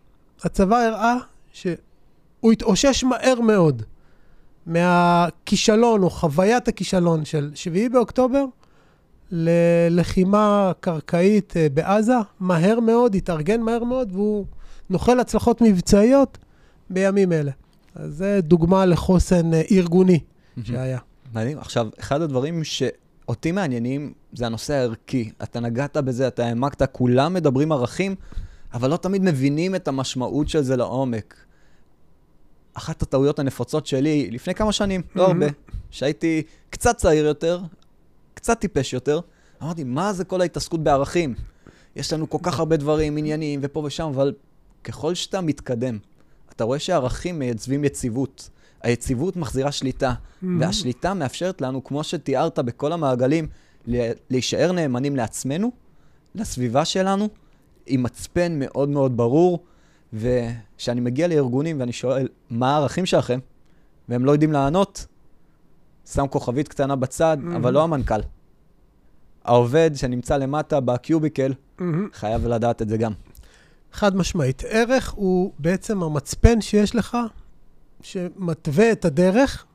הצבא 0.43 0.77
הראה 0.77 1.15
שהוא 1.53 2.51
התאושש 2.51 3.03
מהר 3.03 3.41
מאוד 3.41 3.83
מהכישלון 4.65 6.03
או 6.03 6.09
חוויית 6.09 6.67
הכישלון 6.67 7.25
של 7.25 7.51
7 7.55 7.89
באוקטובר 7.91 8.45
ללחימה 9.31 10.71
קרקעית 10.79 11.57
אה, 11.57 11.67
בעזה, 11.73 12.13
מהר 12.39 12.79
מאוד, 12.79 13.15
התארגן 13.15 13.61
מהר 13.61 13.83
מאוד, 13.83 14.09
והוא 14.11 14.45
נוחל 14.89 15.19
הצלחות 15.19 15.61
מבצעיות 15.61 16.37
בימים 16.89 17.31
אלה. 17.31 17.51
אז 17.95 18.13
זה 18.17 18.39
דוגמה 18.43 18.85
לחוסן 18.85 19.53
אה, 19.53 19.61
ארגוני 19.71 20.19
שהיה. 20.63 20.99
מדהים. 21.33 21.57
עכשיו, 21.57 21.87
אחד 21.99 22.21
הדברים 22.21 22.63
שאותי 22.63 23.51
מעניינים 23.51 24.13
זה 24.33 24.45
הנושא 24.45 24.73
הערכי. 24.73 25.31
אתה 25.43 25.59
נגעת 25.59 25.97
בזה, 25.97 26.27
אתה 26.27 26.45
העמקת, 26.45 26.91
כולם 26.91 27.33
מדברים 27.33 27.71
ערכים, 27.71 28.15
אבל 28.73 28.89
לא 28.89 28.97
תמיד 28.97 29.21
מבינים 29.21 29.75
את 29.75 29.87
המשמעות 29.87 30.49
של 30.49 30.61
זה 30.61 30.75
לעומק. 30.75 31.35
אחת 32.73 33.01
הטעויות 33.01 33.39
הנפוצות 33.39 33.87
שלי, 33.87 34.31
לפני 34.31 34.55
כמה 34.55 34.71
שנים, 34.71 35.01
לא 35.15 35.27
הרבה, 35.27 35.45
שהייתי 35.89 36.43
קצת 36.69 36.97
צעיר 36.97 37.25
יותר, 37.25 37.59
קצת 38.45 38.59
טיפש 38.59 38.93
יותר, 38.93 39.19
אמרתי, 39.63 39.83
מה 39.83 40.13
זה 40.13 40.25
כל 40.25 40.41
ההתעסקות 40.41 40.83
בערכים? 40.83 41.35
יש 41.95 42.13
לנו 42.13 42.29
כל 42.29 42.37
כך 42.43 42.59
הרבה 42.59 42.77
דברים, 42.77 43.17
עניינים 43.17 43.59
ופה 43.63 43.79
ושם, 43.85 44.03
אבל 44.03 44.33
ככל 44.83 45.13
שאתה 45.13 45.41
מתקדם, 45.41 45.97
אתה 46.49 46.63
רואה 46.63 46.79
שערכים 46.79 47.39
מייצבים 47.39 47.83
יציבות. 47.83 48.49
היציבות 48.81 49.35
מחזירה 49.35 49.71
שליטה, 49.71 50.13
mm-hmm. 50.13 50.45
והשליטה 50.59 51.13
מאפשרת 51.13 51.61
לנו, 51.61 51.83
כמו 51.83 52.03
שתיארת 52.03 52.59
בכל 52.59 52.91
המעגלים, 52.91 53.47
להישאר 54.29 54.71
נאמנים 54.71 55.15
לעצמנו, 55.15 55.71
לסביבה 56.35 56.85
שלנו, 56.85 57.29
עם 57.85 58.03
מצפן 58.03 58.59
מאוד 58.59 58.89
מאוד 58.89 59.17
ברור, 59.17 59.63
וכשאני 60.13 61.01
מגיע 61.01 61.27
לארגונים 61.27 61.79
ואני 61.79 61.91
שואל, 61.91 62.27
מה 62.49 62.73
הערכים 62.73 63.05
שלכם? 63.05 63.39
והם 64.09 64.25
לא 64.25 64.31
יודעים 64.31 64.51
לענות, 64.51 65.05
שם 66.13 66.27
כוכבית 66.27 66.67
קטנה 66.67 66.95
בצד, 66.95 67.37
mm-hmm. 67.41 67.55
אבל 67.55 67.73
לא 67.73 67.83
המנכ"ל. 67.83 68.34
העובד 69.45 69.91
שנמצא 69.95 70.37
למטה 70.37 70.79
בקיוביקל, 70.79 71.53
mm-hmm. 71.53 71.83
חייב 72.13 72.47
לדעת 72.47 72.81
את 72.81 72.89
זה 72.89 72.97
גם. 72.97 73.11
חד 73.91 74.15
משמעית. 74.15 74.63
ערך 74.69 75.11
הוא 75.11 75.51
בעצם 75.59 76.03
המצפן 76.03 76.61
שיש 76.61 76.95
לך, 76.95 77.17
שמתווה 78.01 78.91
את 78.91 79.05
הדרך, 79.05 79.65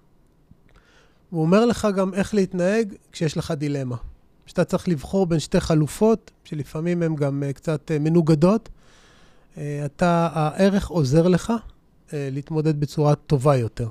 הוא 1.31 1.43
אומר 1.43 1.67
לך 1.67 1.89
גם 1.97 2.15
איך 2.15 2.35
להתנהג 2.35 2.95
כשיש 3.13 3.37
לך 3.37 3.51
דילמה. 3.51 3.97
שאתה 4.47 4.65
צריך 4.65 4.89
לבחור 4.89 5.27
בין 5.27 5.39
שתי 5.39 5.61
חלופות, 5.61 6.31
שלפעמים 6.45 7.03
הן 7.03 7.17
גם 7.17 7.43
uh, 7.49 7.53
קצת 7.53 7.91
uh, 7.91 7.99
מנוגדות. 7.99 8.69
Uh, 9.55 9.59
אתה, 9.85 10.29
הערך 10.33 10.89
עוזר 10.89 11.29
לך 11.29 11.53
להתמודד 12.13 12.81
בצורה 12.81 13.15
טובה 13.15 13.57
יותר. 13.57 13.89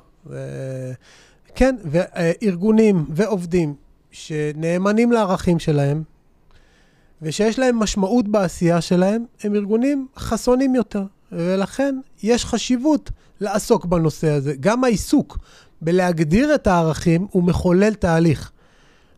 כן, 1.55 1.75
וארגונים 1.85 3.05
ועובדים 3.09 3.75
שנאמנים 4.11 5.11
לערכים 5.11 5.59
שלהם, 5.59 6.03
ושיש 7.21 7.59
להם 7.59 7.79
משמעות 7.79 8.27
בעשייה 8.27 8.81
שלהם, 8.81 9.25
הם 9.43 9.55
ארגונים 9.55 10.07
חסונים 10.17 10.75
יותר. 10.75 11.03
ולכן 11.31 11.99
יש 12.23 12.45
חשיבות 12.45 13.11
לעסוק 13.41 13.85
בנושא 13.85 14.29
הזה. 14.29 14.53
גם 14.59 14.83
העיסוק 14.83 15.37
בלהגדיר 15.81 16.55
את 16.55 16.67
הערכים 16.67 17.27
הוא 17.31 17.43
מחולל 17.43 17.93
תהליך. 17.93 18.51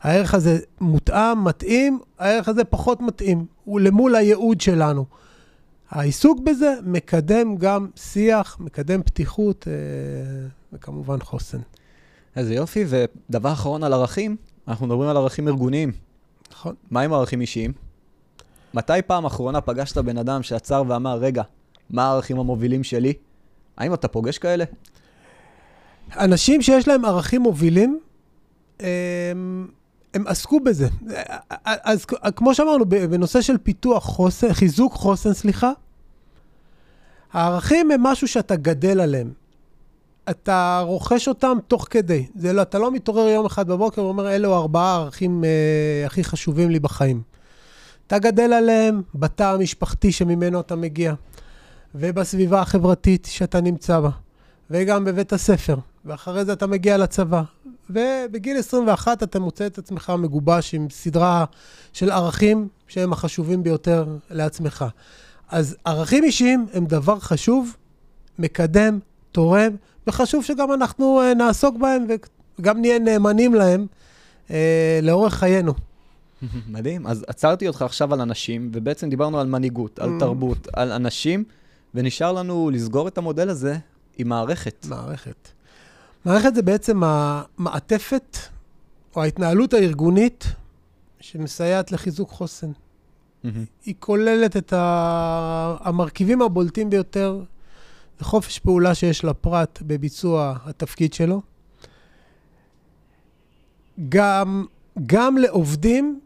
הערך 0.02 0.34
הזה 0.34 0.60
מותאם, 0.82 1.44
מתאים, 1.44 2.00
הערך 2.20 2.50
הזה 2.50 2.64
פחות 2.64 3.02
מתאים. 3.02 3.46
הוא 3.64 3.80
למול 3.80 4.16
הייעוד 4.16 4.62
שלנו. 4.62 5.06
העיסוק 5.90 6.40
בזה 6.40 6.74
מקדם 6.84 7.56
גם 7.56 7.88
שיח, 7.96 8.58
מקדם 8.60 9.04
פתיחות 9.04 9.68
אה, 9.68 9.74
וכמובן 10.74 11.20
חוסן. 11.20 11.60
איזה 12.36 12.54
יופי, 12.54 12.86
ודבר 12.88 13.54
אחרון 13.54 13.84
על 13.84 13.94
ערכים, 13.94 14.36
אנחנו 14.68 14.88
מדברים 14.88 15.10
על 15.10 15.18
ערכים 15.18 15.48
ארגוניים. 15.48 15.92
נכון. 16.52 16.76
מה 16.92 17.02
עם 17.02 17.14
ערכים 17.14 17.42
אישיים? 17.42 17.74
מתי 18.74 18.94
פעם 19.08 19.26
אחרונה 19.26 19.62
פגשת 19.62 19.98
בן 19.98 20.18
אדם 20.18 20.44
שעצר 20.44 20.84
ואמר, 20.88 21.18
רגע, 21.18 21.44
מה 21.90 22.04
הערכים 22.04 22.40
המובילים 22.40 22.84
שלי? 22.84 23.14
האם 23.78 23.94
אתה 23.94 24.08
פוגש 24.08 24.38
כאלה? 24.38 24.64
אנשים 26.16 26.62
שיש 26.62 26.88
להם 26.88 27.06
ערכים 27.06 27.42
מובילים, 27.42 28.00
הם, 28.80 29.68
הם 30.14 30.28
עסקו 30.28 30.60
בזה. 30.60 30.88
אז 31.66 32.06
כמו 32.36 32.56
שאמרנו, 32.56 32.86
בנושא 32.86 33.42
של 33.42 33.58
פיתוח 33.58 34.04
חוסן, 34.04 34.54
חיזוק 34.54 34.94
חוסן, 34.94 35.34
סליחה, 35.34 35.72
הערכים 37.34 37.92
הם 37.92 38.04
משהו 38.04 38.28
שאתה 38.28 38.56
גדל 38.56 39.00
עליהם. 39.02 39.34
אתה 40.30 40.82
רוכש 40.86 41.28
אותם 41.28 41.58
תוך 41.68 41.88
כדי. 41.90 42.26
זה 42.36 42.54
לא, 42.54 42.62
אתה 42.62 42.80
לא 42.80 42.92
מתעורר 42.92 43.28
יום 43.28 43.46
אחד 43.46 43.68
בבוקר 43.68 44.04
ואומר, 44.04 44.36
אלו 44.36 44.56
ארבעה 44.56 44.96
הערכים 44.96 45.44
אה, 45.44 46.06
הכי 46.06 46.24
חשובים 46.24 46.70
לי 46.70 46.80
בחיים. 46.80 47.22
אתה 48.08 48.20
גדל 48.20 48.54
עליהם 48.54 49.02
בתא 49.16 49.44
המשפחתי 49.44 50.12
שממנו 50.12 50.60
אתה 50.60 50.76
מגיע, 50.76 51.14
ובסביבה 51.96 52.62
החברתית 52.62 53.28
שאתה 53.32 53.62
נמצא 53.62 54.00
בה, 54.00 54.10
וגם 54.70 55.06
בבית 55.06 55.34
הספר, 55.34 55.76
ואחרי 56.06 56.46
זה 56.46 56.54
אתה 56.54 56.68
מגיע 56.68 56.98
לצבא. 56.98 57.42
ובגיל 57.90 58.58
21 58.58 59.24
אתה 59.24 59.40
מוצא 59.40 59.66
את 59.66 59.78
עצמך 59.78 60.14
מגובש 60.18 60.74
עם 60.74 60.88
סדרה 60.90 61.46
של 61.94 62.12
ערכים 62.12 62.68
שהם 62.88 63.14
החשובים 63.14 63.64
ביותר 63.64 64.06
לעצמך. 64.30 64.86
אז 65.50 65.76
ערכים 65.86 66.24
אישיים 66.24 66.68
הם 66.74 66.86
דבר 66.86 67.20
חשוב, 67.20 67.76
מקדם, 68.40 69.00
תורם, 69.32 69.76
וחשוב 70.08 70.44
שגם 70.44 70.74
אנחנו 70.74 71.22
uh, 71.22 71.36
נעסוק 71.36 71.78
בהם 71.78 72.06
וגם 72.60 72.82
נהיה 72.82 73.00
נאמנים 73.00 73.54
להם 73.54 73.86
uh, 74.48 74.52
לאורך 75.02 75.34
חיינו. 75.34 75.74
מדהים. 76.68 77.08
אז 77.08 77.26
עצרתי 77.28 77.68
אותך 77.68 77.82
עכשיו 77.82 78.14
על 78.14 78.22
אנשים, 78.22 78.72
ובעצם 78.74 79.10
דיברנו 79.10 79.40
על 79.40 79.48
מנהיגות, 79.48 80.00
על 80.00 80.10
mm. 80.10 80.20
תרבות, 80.20 80.68
על 80.74 80.92
אנשים, 80.92 81.44
ונשאר 81.96 82.32
לנו 82.32 82.70
לסגור 82.74 83.08
את 83.08 83.18
המודל 83.18 83.50
הזה 83.50 83.78
עם 84.18 84.30
מערכת. 84.30 84.86
מערכת. 84.90 85.48
מערכת 86.26 86.56
זה 86.56 86.62
בעצם 86.62 87.02
המעטפת 87.04 88.38
או 89.16 89.22
ההתנהלות 89.22 89.74
הארגונית 89.74 90.46
שמסייעת 91.20 91.92
לחיזוק 91.92 92.30
חוסן. 92.30 92.72
Mm-hmm. 92.72 93.48
היא 93.86 93.96
כוללת 94.00 94.58
את 94.58 94.74
המרכיבים 94.76 96.42
הבולטים 96.42 96.90
ביותר 96.90 97.44
זה 98.22 98.26
חופש 98.26 98.60
פעולה 98.60 98.96
שיש 98.96 99.26
לפרט 99.26 99.80
בביצוע 99.82 100.56
התפקיד 100.66 101.14
שלו. 101.14 101.42
גם, 104.10 104.66
גם 105.06 105.38
לעובדים 105.38 106.20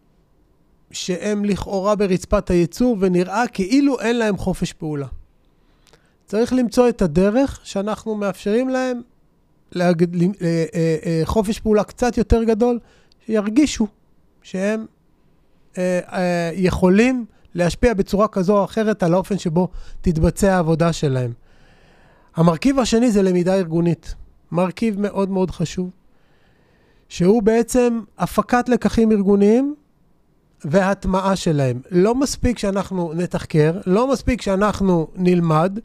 שהם 0.92 1.46
לכאורה 1.46 1.96
ברצפת 1.96 2.50
הייצור 2.50 2.98
ונראה 3.00 3.44
כאילו 3.54 4.00
אין 4.00 4.18
להם 4.18 4.38
חופש 4.38 4.74
פעולה. 4.74 5.08
צריך 6.26 6.54
למצוא 6.54 6.90
את 6.90 7.02
הדרך 7.02 7.60
שאנחנו 7.64 8.16
מאפשרים 8.16 8.70
להם 8.70 9.02
להג... 9.72 10.04
אה, 10.04 10.38
אה, 10.74 10.96
אה, 11.06 11.22
חופש 11.24 11.60
פעולה 11.60 11.84
קצת 11.84 12.18
יותר 12.18 12.44
גדול, 12.44 12.80
שירגישו 13.26 13.88
שהם 14.42 14.86
יכולים 16.54 17.26
להשפיע 17.54 17.94
בצורה 17.94 18.28
כזו 18.28 18.58
או 18.58 18.64
אחרת 18.64 19.04
על 19.04 19.14
האופן 19.14 19.38
שבו 19.38 19.68
תתבצע 20.02 20.56
העבודה 20.56 20.94
שלהם. 20.94 21.45
המרכיב 22.36 22.80
השני 22.80 23.12
זה 23.12 23.22
למידה 23.22 23.56
ארגונית. 23.56 24.16
מרכיב 24.52 25.00
מאוד 25.00 25.30
מאוד 25.30 25.52
חשוב, 25.52 25.90
שהוא 27.10 27.44
בעצם 27.44 28.02
הפקת 28.18 28.70
לקחים 28.70 29.12
ארגוניים 29.12 29.76
והטמעה 30.66 31.36
שלהם. 31.36 31.82
לא 31.92 32.16
מספיק 32.16 32.58
שאנחנו 32.58 33.14
נתחקר, 33.14 33.80
לא 33.86 34.12
מספיק 34.12 34.42
שאנחנו 34.42 35.08
נלמד 35.16 35.80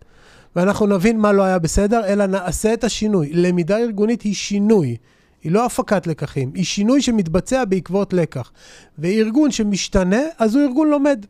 ואנחנו 0.57 0.87
נבין 0.87 1.19
מה 1.19 1.33
לא 1.33 1.43
היה 1.43 1.59
בסדר, 1.59 2.07
אלא 2.07 2.27
נעשה 2.27 2.75
את 2.75 2.85
השינוי. 2.85 3.31
למידה 3.33 3.79
ארגונית 3.79 4.23
היא 4.23 4.35
שינוי. 4.35 4.97
היא 5.43 5.53
לא 5.53 5.67
הפקת 5.67 6.07
לקחים, 6.07 6.53
היא 6.55 6.65
שינוי 6.65 7.03
שמתבצע 7.03 7.65
בעקבות 7.65 8.13
לקח. 8.13 8.53
וארגון 8.99 9.51
שמשתנה, 9.51 10.21
אז 10.39 10.57
הוא 10.57 10.65
ארגון 10.65 10.89
לומד. 10.89 11.27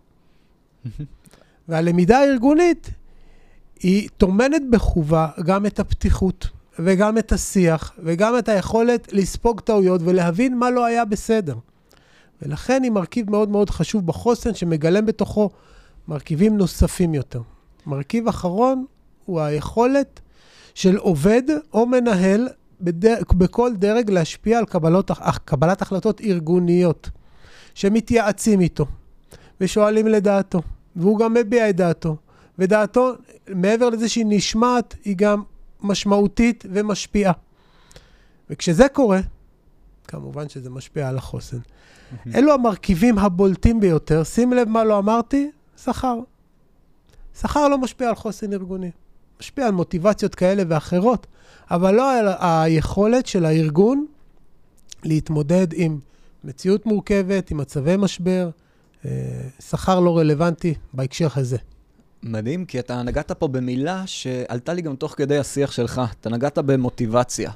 והלמידה 1.68 2.18
הארגונית 2.18 2.90
היא 3.82 4.08
טומנת 4.16 4.62
בחובה 4.70 5.28
גם 5.44 5.66
את 5.66 5.80
הפתיחות, 5.80 6.48
וגם 6.78 7.18
את 7.18 7.32
השיח, 7.32 7.92
וגם 8.04 8.38
את 8.38 8.48
היכולת 8.48 9.12
לספוג 9.12 9.60
טעויות 9.60 10.00
ולהבין 10.04 10.58
מה 10.58 10.70
לא 10.70 10.84
היה 10.84 11.04
בסדר. 11.04 11.56
ולכן 12.42 12.82
היא 12.82 12.90
מרכיב 12.90 13.30
מאוד 13.30 13.48
מאוד 13.48 13.70
חשוב 13.70 14.06
בחוסן, 14.06 14.54
שמגלם 14.54 15.06
בתוכו 15.06 15.50
מרכיבים 16.08 16.56
נוספים 16.56 17.14
יותר. 17.14 17.40
מרכיב 17.86 18.28
אחרון 18.28 18.84
הוא 19.24 19.40
היכולת 19.40 20.20
של 20.74 20.96
עובד 20.96 21.42
או 21.72 21.86
מנהל 21.86 22.48
בדר... 22.80 23.18
בכל 23.34 23.72
דרג 23.76 24.10
להשפיע 24.10 24.58
על 24.58 24.64
קבלות... 24.64 25.10
קבלת 25.44 25.82
החלטות 25.82 26.20
ארגוניות, 26.20 27.10
שמתייעצים 27.74 28.60
איתו 28.60 28.86
ושואלים 29.60 30.06
לדעתו, 30.06 30.62
והוא 30.96 31.18
גם 31.18 31.34
מביע 31.34 31.70
את 31.70 31.76
דעתו. 31.76 32.16
ודעתו, 32.60 33.12
מעבר 33.48 33.90
לזה 33.90 34.08
שהיא 34.08 34.26
נשמעת, 34.28 34.94
היא 35.04 35.16
גם 35.16 35.42
משמעותית 35.80 36.64
ומשפיעה. 36.70 37.32
וכשזה 38.50 38.88
קורה, 38.92 39.20
כמובן 40.08 40.48
שזה 40.48 40.70
משפיע 40.70 41.08
על 41.08 41.18
החוסן. 41.18 41.58
אלו 42.34 42.52
המרכיבים 42.52 43.18
הבולטים 43.18 43.80
ביותר. 43.80 44.24
שים 44.24 44.52
לב 44.52 44.68
מה 44.68 44.84
לא 44.84 44.98
אמרתי, 44.98 45.50
שכר. 45.84 46.18
שכר 47.40 47.68
לא 47.68 47.78
משפיע 47.78 48.08
על 48.08 48.14
חוסן 48.14 48.52
ארגוני. 48.52 48.90
משפיע 49.40 49.66
על 49.66 49.72
מוטיבציות 49.72 50.34
כאלה 50.34 50.62
ואחרות, 50.68 51.26
אבל 51.70 51.94
לא 51.94 52.18
על 52.18 52.28
היכולת 52.40 53.26
של 53.26 53.44
הארגון 53.44 54.06
להתמודד 55.04 55.66
עם 55.72 55.98
מציאות 56.44 56.86
מורכבת, 56.86 57.50
עם 57.50 57.56
מצבי 57.56 57.96
משבר. 57.96 58.50
אה, 59.04 59.10
שכר 59.60 60.00
לא 60.00 60.18
רלוונטי 60.18 60.74
בהקשר 60.92 61.28
הזה. 61.36 61.56
מדהים, 62.22 62.64
כי 62.64 62.78
אתה 62.78 63.02
נגעת 63.02 63.32
פה 63.32 63.48
במילה 63.48 64.02
שעלתה 64.06 64.72
לי 64.72 64.82
גם 64.82 64.96
תוך 64.96 65.14
כדי 65.16 65.38
השיח 65.38 65.72
שלך. 65.72 66.00
אתה 66.20 66.30
נגעת 66.30 66.58
במוטיבציה. 66.58 67.50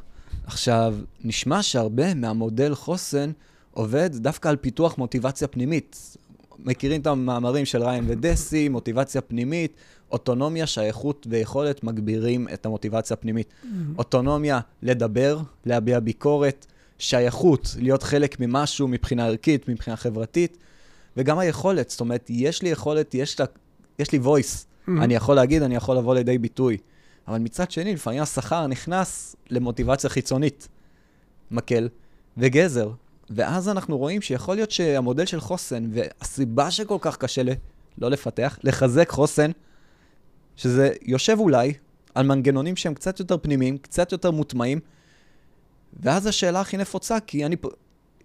עכשיו, 0.47 0.95
נשמע 1.25 1.63
שהרבה 1.63 2.15
מהמודל 2.15 2.75
חוסן 2.75 3.31
עובד 3.71 4.11
דווקא 4.15 4.49
על 4.49 4.57
פיתוח 4.57 4.99
מוטיבציה 4.99 5.49
פנימית. 5.49 6.17
מכירים 6.59 7.01
את 7.01 7.07
המאמרים 7.07 7.65
של 7.65 7.83
ריין 7.83 8.05
ודסי, 8.09 8.69
מוטיבציה 8.69 9.21
פנימית, 9.21 9.73
אוטונומיה, 10.13 10.67
שייכות 10.67 11.27
ויכולת 11.31 11.85
מגבירים 11.85 12.49
את 12.53 12.67
המוטיבציה 12.67 13.15
הפנימית. 13.15 13.49
Mm-hmm. 13.49 13.67
אוטונומיה, 13.99 14.61
לדבר, 14.83 15.39
להביע 15.67 16.01
ביקורת, 16.01 16.67
שייכות, 16.99 17.77
להיות 17.79 18.03
חלק 18.03 18.41
ממשהו 18.41 18.89
מבחינה 18.89 19.27
ערכית, 19.27 19.69
מבחינה 19.69 19.97
חברתית, 19.97 20.57
וגם 21.17 21.39
היכולת, 21.39 21.91
זאת 21.91 22.01
אומרת, 22.01 22.27
יש 22.29 22.63
לי 22.63 22.69
יכולת, 22.69 23.15
יש 23.15 23.41
יש 23.99 24.13
לי 24.13 24.19
voice, 24.25 24.29
mm-hmm. 24.29 24.91
אני 25.03 25.15
יכול 25.15 25.37
להגיד, 25.37 25.63
אני 25.63 25.75
יכול 25.75 25.97
לבוא 25.97 26.15
לידי 26.15 26.39
ביטוי. 26.39 26.77
אבל 27.29 27.39
מצד 27.39 27.71
שני, 27.71 27.95
לפעמים 27.95 28.23
השכר 28.23 28.67
נכנס 28.67 29.37
למוטיבציה 29.51 30.11
חיצונית, 30.11 30.69
מקל 31.51 31.89
וגזר. 32.37 32.91
ואז 33.31 33.69
אנחנו 33.69 33.99
רואים 33.99 34.23
שיכול 34.23 34.55
להיות 34.55 34.71
שהמודל 34.71 35.27
של 35.27 35.41
חוסן, 35.41 35.91
והסיבה 35.93 36.71
שכל 36.71 36.99
כך 37.01 37.17
קשה 37.17 37.43
ל... 37.43 37.49
לא 37.99 38.11
לפתח, 38.11 38.59
לחזק 38.65 39.11
חוסן, 39.11 39.51
שזה 40.57 40.91
יושב 41.03 41.37
אולי 41.41 41.73
על 42.15 42.27
מנגנונים 42.27 42.77
שהם 42.77 42.95
קצת 42.95 43.21
יותר 43.21 43.39
פנימיים, 43.39 43.79
קצת 43.79 44.13
יותר 44.13 44.31
מוטמעים, 44.31 44.81
ואז 46.01 46.27
השאלה 46.27 46.61
הכי 46.61 46.77
נפוצה, 46.77 47.21
כי 47.21 47.47
אני, 47.47 47.57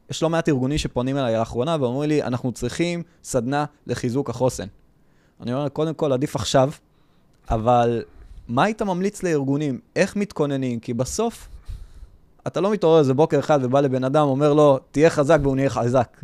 יש 0.10 0.24
לא 0.24 0.30
מעט 0.30 0.50
ארגונים 0.50 0.78
שפונים 0.78 1.18
אליי 1.18 1.34
לאחרונה 1.34 1.78
ואומרים 1.80 2.10
לי, 2.10 2.24
אנחנו 2.24 2.52
צריכים 2.52 3.04
סדנה 3.24 3.66
לחיזוק 3.88 4.30
החוסן. 4.30 4.68
אני 5.42 5.54
אומר, 5.54 5.70
קודם 5.70 5.94
כל, 5.94 6.14
עדיף 6.14 6.36
עכשיו, 6.36 6.72
אבל 7.50 8.04
מה 8.48 8.64
היית 8.64 8.82
ממליץ 8.82 9.24
לארגונים? 9.24 9.80
איך 9.96 10.16
מתכוננים? 10.16 10.80
כי 10.80 10.94
בסוף, 10.94 11.48
אתה 12.48 12.62
לא 12.62 12.72
מתעורר 12.72 13.00
איזה 13.00 13.14
בוקר 13.14 13.40
אחד 13.40 13.60
ובא 13.62 13.82
לבן 13.82 14.04
אדם, 14.04 14.28
אומר 14.28 14.54
לו, 14.54 14.80
תהיה 14.92 15.10
חזק 15.10 15.40
והוא 15.44 15.56
נהיה 15.56 15.70
חזק. 15.70 16.22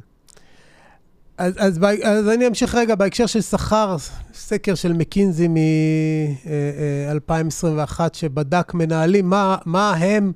אז, 1.38 1.54
אז, 1.58 1.80
אז 2.04 2.30
אני 2.30 2.48
אמשיך 2.48 2.76
רגע 2.76 2.96
בהקשר 2.96 3.26
של 3.26 3.42
שכר, 3.42 3.96
סקר 4.34 4.76
של 4.76 4.94
מקינזי 4.94 5.48
מ-2021, 5.48 8.00
שבדק 8.14 8.74
מנהלים, 8.74 9.30
מה, 9.30 9.58
מה 9.66 9.94
הם 9.94 10.32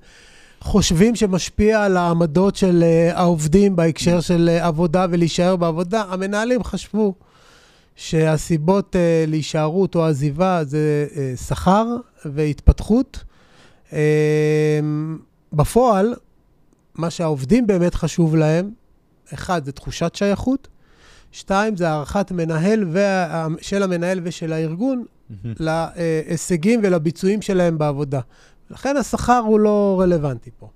חושבים 0.61 1.15
שמשפיע 1.15 1.83
על 1.83 1.97
העמדות 1.97 2.55
של 2.55 2.83
אה, 2.83 3.19
העובדים 3.19 3.75
בהקשר 3.75 4.19
של 4.19 4.49
אה, 4.51 4.67
עבודה 4.67 5.05
ולהישאר 5.09 5.55
בעבודה. 5.55 6.03
המנהלים 6.09 6.63
חשבו 6.63 7.13
שהסיבות 7.99 8.95
uh, 8.95 9.29
להישארות 9.29 9.95
או 9.95 10.05
עזיבה 10.05 10.63
זה 10.63 11.07
uh, 11.09 11.39
שכר 11.41 11.95
והתפתחות. 12.25 13.23
Uh, 13.89 13.93
בפועל, 15.53 16.15
מה 16.95 17.09
שהעובדים 17.09 17.67
באמת 17.67 17.95
חשוב 17.95 18.35
להם, 18.35 18.71
אחד, 19.33 19.65
זה 19.65 19.71
תחושת 19.71 20.15
שייכות, 20.15 20.67
שתיים, 21.31 21.75
זה 21.75 21.89
הערכת 21.89 22.31
מנהל 22.31 22.85
וה... 22.91 23.47
של 23.61 23.83
המנהל 23.83 24.19
ושל 24.23 24.53
הארגון 24.53 25.03
mm-hmm. 25.03 25.47
להישגים 25.59 26.79
ולביצועים 26.83 27.41
שלהם 27.41 27.77
בעבודה. 27.77 28.19
לכן 28.69 28.97
השכר 28.97 29.41
הוא 29.45 29.59
לא 29.59 29.97
רלוונטי 30.01 30.49
פה. 30.59 30.69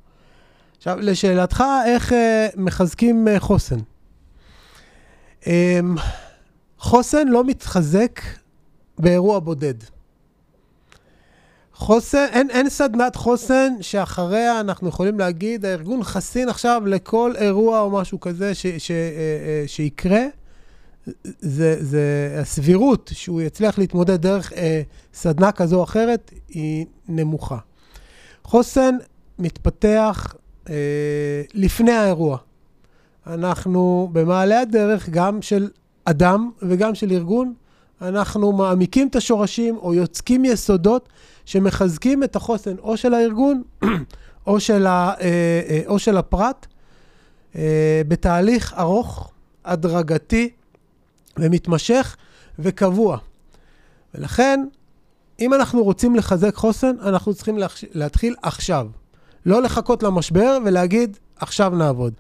עכשיו, 0.78 0.98
לשאלתך, 1.02 1.64
איך 1.86 2.12
uh, 2.12 2.16
מחזקים 2.56 3.28
uh, 3.28 3.40
חוסן? 3.40 3.80
Um, 5.44 5.48
חוסן 6.84 7.28
לא 7.28 7.44
מתחזק 7.44 8.20
באירוע 9.00 9.40
בודד. 9.40 9.74
חוסן, 11.74 12.26
אין, 12.32 12.50
אין 12.50 12.70
סדנת 12.70 13.16
חוסן 13.16 13.74
שאחריה 13.82 14.60
אנחנו 14.60 14.90
יכולים 14.90 15.20
להגיד, 15.20 15.66
הארגון 15.66 16.04
חסין 16.04 16.50
עכשיו 16.50 16.82
לכל 16.86 17.34
אירוע 17.38 17.80
או 17.80 17.92
משהו 17.92 18.20
כזה 18.20 18.56
ש, 18.56 18.68
ש, 18.68 18.78
ש, 18.78 18.92
אה, 18.92 19.64
שיקרה. 19.68 20.22
זה, 21.40 21.76
זה 21.80 22.38
הסבירות 22.42 23.12
שהוא 23.14 23.42
יצליח 23.42 23.78
להתמודד 23.78 24.22
דרך 24.22 24.54
אה, 24.54 24.82
סדנה 25.14 25.52
כזו 25.52 25.78
או 25.78 25.84
אחרת 25.84 26.32
היא 26.50 26.86
נמוכה. 27.08 27.58
חוסן 28.44 28.96
מתפתח 29.40 30.36
אה, 30.70 30.76
לפני 31.54 31.92
האירוע. 31.92 32.38
אנחנו 33.28 34.10
במעלה 34.12 34.60
הדרך, 34.60 35.10
גם 35.10 35.42
של 35.42 35.70
אדם 36.06 36.52
וגם 36.62 36.96
של 36.96 37.12
ארגון, 37.12 37.54
אנחנו 38.02 38.52
מעמיקים 38.52 39.08
את 39.08 39.16
השורשים 39.16 39.78
או 39.78 39.94
יוצקים 39.94 40.46
יסודות 40.46 41.10
שמחזקים 41.46 42.24
את 42.24 42.36
החוסן 42.36 42.76
או 42.78 42.98
של 42.98 43.14
הארגון 43.14 43.64
או 44.48 44.60
של, 44.60 44.88
ה, 44.88 45.14
אה, 45.22 45.62
אה, 45.70 45.82
או 45.88 46.00
של 46.00 46.18
הפרט 46.18 46.68
אה, 47.56 48.02
בתהליך 48.08 48.74
ארוך, 48.78 49.32
הדרגתי 49.66 50.50
ומתמשך 51.38 52.16
וקבוע. 52.60 53.18
ולכן, 54.14 54.66
אם 55.40 55.54
אנחנו 55.54 55.84
רוצים 55.84 56.16
לחזק 56.16 56.56
חוסן, 56.56 56.96
אנחנו 57.02 57.34
צריכים 57.34 57.58
להתחיל 57.94 58.36
עכשיו. 58.42 58.88
לא 59.46 59.62
לחכות 59.62 60.04
למשבר 60.04 60.58
ולהגיד, 60.66 61.18
עכשיו 61.36 61.70
נעבוד. 61.70 62.14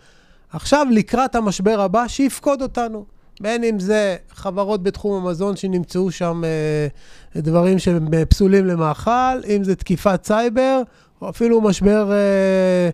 עכשיו, 0.50 0.88
לקראת 0.92 1.36
המשבר 1.36 1.82
הבא, 1.82 2.08
שיפקוד 2.08 2.62
אותנו. 2.62 3.06
בין 3.42 3.64
אם 3.64 3.80
זה 3.80 4.16
חברות 4.30 4.84
בתחום 4.84 5.26
המזון 5.26 5.56
שנמצאו 5.56 6.12
שם 6.12 6.42
אה, 6.46 7.42
דברים 7.42 7.80
שהם 7.80 8.08
פסולים 8.30 8.66
למאכל, 8.66 9.44
אם 9.56 9.64
זה 9.64 9.76
תקיפת 9.76 10.26
סייבר, 10.26 10.82
או 11.22 11.30
אפילו 11.30 11.62
משבר 11.62 12.12
אה, 12.12 12.90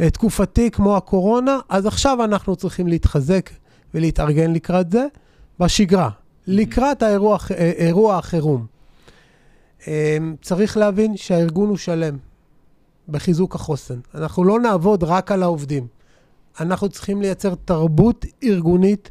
אה, 0.00 0.10
תקופתי 0.10 0.70
כמו 0.70 0.96
הקורונה, 0.96 1.58
אז 1.68 1.86
עכשיו 1.86 2.24
אנחנו 2.24 2.56
צריכים 2.56 2.86
להתחזק 2.88 3.50
ולהתארגן 3.94 4.52
לקראת 4.52 4.90
זה 4.90 5.06
בשגרה, 5.60 6.10
לקראת 6.46 7.02
האירוע, 7.02 7.38
אה, 7.50 7.72
אירוע 7.76 8.18
החירום. 8.18 8.66
אה, 9.88 10.18
צריך 10.42 10.76
להבין 10.76 11.16
שהארגון 11.16 11.68
הוא 11.68 11.76
שלם 11.76 12.16
בחיזוק 13.08 13.54
החוסן. 13.54 13.98
אנחנו 14.14 14.44
לא 14.44 14.60
נעבוד 14.60 15.04
רק 15.04 15.32
על 15.32 15.42
העובדים. 15.42 15.86
אנחנו 16.60 16.88
צריכים 16.88 17.22
לייצר 17.22 17.54
תרבות 17.64 18.26
ארגונית 18.44 19.10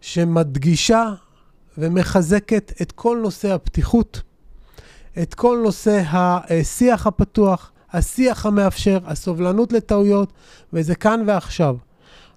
שמדגישה 0.00 1.12
ומחזקת 1.78 2.72
את 2.82 2.92
כל 2.92 3.18
נושא 3.22 3.52
הפתיחות, 3.52 4.22
את 5.22 5.34
כל 5.34 5.60
נושא 5.64 6.02
השיח 6.10 7.06
הפתוח, 7.06 7.72
השיח 7.92 8.46
המאפשר, 8.46 8.98
הסובלנות 9.04 9.72
לטעויות, 9.72 10.32
וזה 10.72 10.94
כאן 10.94 11.22
ועכשיו. 11.26 11.76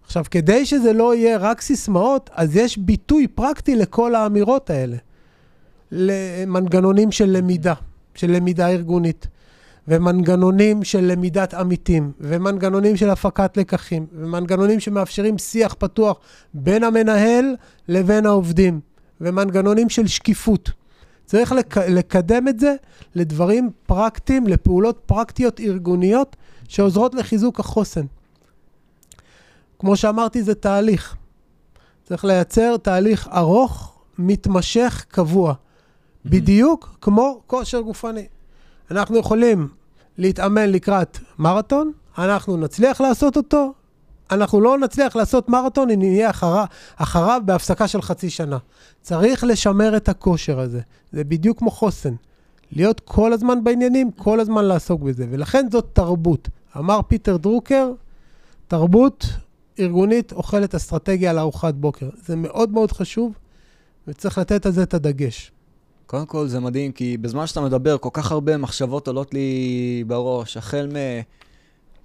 עכשיו, 0.05 0.23
כדי 0.31 0.65
שזה 0.65 0.93
לא 0.93 1.15
יהיה 1.15 1.37
רק 1.37 1.61
סיסמאות, 1.61 2.29
אז 2.33 2.55
יש 2.55 2.77
ביטוי 2.77 3.27
פרקטי 3.27 3.75
לכל 3.75 4.15
האמירות 4.15 4.69
האלה. 4.69 4.97
למנגנונים 5.91 7.11
של 7.11 7.29
למידה, 7.29 7.73
של 8.15 8.31
למידה 8.31 8.67
ארגונית. 8.67 9.27
ומנגנונים 9.87 10.83
של 10.83 10.99
למידת 11.01 11.53
עמיתים, 11.53 12.11
ומנגנונים 12.19 12.97
של 12.97 13.09
הפקת 13.09 13.57
לקחים, 13.57 14.05
ומנגנונים 14.13 14.79
שמאפשרים 14.79 15.37
שיח 15.37 15.75
פתוח 15.79 16.17
בין 16.53 16.83
המנהל 16.83 17.55
לבין 17.87 18.25
העובדים, 18.25 18.79
ומנגנונים 19.21 19.89
של 19.89 20.07
שקיפות. 20.07 20.71
צריך 21.25 21.51
לק- 21.51 21.77
לקדם 21.77 22.47
את 22.47 22.59
זה 22.59 22.75
לדברים 23.15 23.69
פרקטיים, 23.85 24.47
לפעולות 24.47 25.01
פרקטיות 25.05 25.59
ארגוניות 25.59 26.35
שעוזרות 26.67 27.15
לחיזוק 27.15 27.59
החוסן. 27.59 28.05
כמו 29.79 29.95
שאמרתי, 29.97 30.43
זה 30.43 30.55
תהליך. 30.55 31.15
צריך 32.03 32.25
לייצר 32.25 32.77
תהליך 32.77 33.27
ארוך, 33.33 33.99
מתמשך, 34.17 35.05
קבוע. 35.07 35.53
בדיוק 36.25 36.97
כמו 37.01 37.41
כושר 37.47 37.81
גופני. 37.81 38.27
אנחנו 38.93 39.17
יכולים 39.17 39.67
להתאמן 40.17 40.69
לקראת 40.69 41.17
מרתון, 41.39 41.91
אנחנו 42.17 42.57
נצליח 42.57 43.01
לעשות 43.01 43.37
אותו, 43.37 43.73
אנחנו 44.31 44.61
לא 44.61 44.77
נצליח 44.77 45.15
לעשות 45.15 45.49
מרתון 45.49 45.89
אם 45.89 45.99
נהיה 45.99 46.29
אחריו, 46.29 46.65
אחריו 46.95 47.41
בהפסקה 47.45 47.87
של 47.87 48.01
חצי 48.01 48.29
שנה. 48.29 48.57
צריך 49.01 49.43
לשמר 49.43 49.97
את 49.97 50.09
הכושר 50.09 50.59
הזה. 50.59 50.81
זה 51.11 51.23
בדיוק 51.23 51.59
כמו 51.59 51.71
חוסן. 51.71 52.13
להיות 52.71 52.99
כל 52.99 53.33
הזמן 53.33 53.63
בעניינים, 53.63 54.11
כל 54.11 54.39
הזמן 54.39 54.65
לעסוק 54.65 55.01
בזה. 55.01 55.25
ולכן 55.29 55.65
זאת 55.71 55.89
תרבות. 55.93 56.49
אמר 56.77 56.99
פיטר 57.07 57.37
דרוקר, 57.37 57.91
תרבות 58.67 59.25
ארגונית 59.79 60.31
אוכלת 60.31 60.75
אסטרטגיה 60.75 61.33
לארוחת 61.33 61.73
בוקר. 61.73 62.09
זה 62.25 62.35
מאוד 62.35 62.71
מאוד 62.71 62.91
חשוב, 62.91 63.33
וצריך 64.07 64.37
לתת 64.37 64.65
על 64.65 64.71
זה 64.71 64.83
את 64.83 64.93
הדגש. 64.93 65.51
קודם 66.13 66.25
כל 66.25 66.47
זה 66.47 66.59
מדהים, 66.59 66.91
כי 66.91 67.17
בזמן 67.17 67.47
שאתה 67.47 67.61
מדבר, 67.61 67.97
כל 67.97 68.09
כך 68.13 68.31
הרבה 68.31 68.57
מחשבות 68.57 69.07
עולות 69.07 69.33
לי 69.33 70.03
בראש, 70.07 70.57
החל 70.57 70.89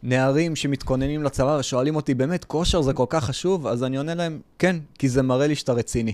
מנערים 0.03 0.57
שמתכוננים 0.57 1.23
לצבא 1.23 1.57
ושואלים 1.61 1.97
אותי, 1.97 2.15
באמת, 2.15 2.45
כושר 2.45 2.83
זה 2.83 2.93
כל 2.93 3.07
כך 3.09 3.25
חשוב? 3.25 3.67
אז 3.67 3.85
אני 3.85 3.97
עונה 3.97 4.15
להם, 4.15 4.41
כן, 4.59 4.77
כי 4.99 5.09
זה 5.09 5.23
מראה 5.23 5.47
לי 5.47 5.55
שאתה 5.55 5.73
רציני. 5.73 6.13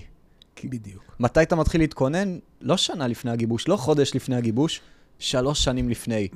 בדיוק. 0.63 1.03
מתי 1.19 1.41
אתה 1.41 1.55
מתחיל 1.55 1.81
להתכונן? 1.81 2.37
לא 2.61 2.77
שנה 2.77 3.07
לפני 3.07 3.31
הגיבוש, 3.31 3.67
לא 3.67 3.75
חודש 3.75 4.15
לפני 4.15 4.35
הגיבוש, 4.35 4.81
שלוש 5.19 5.63
שנים 5.63 5.89
לפני. 5.89 6.27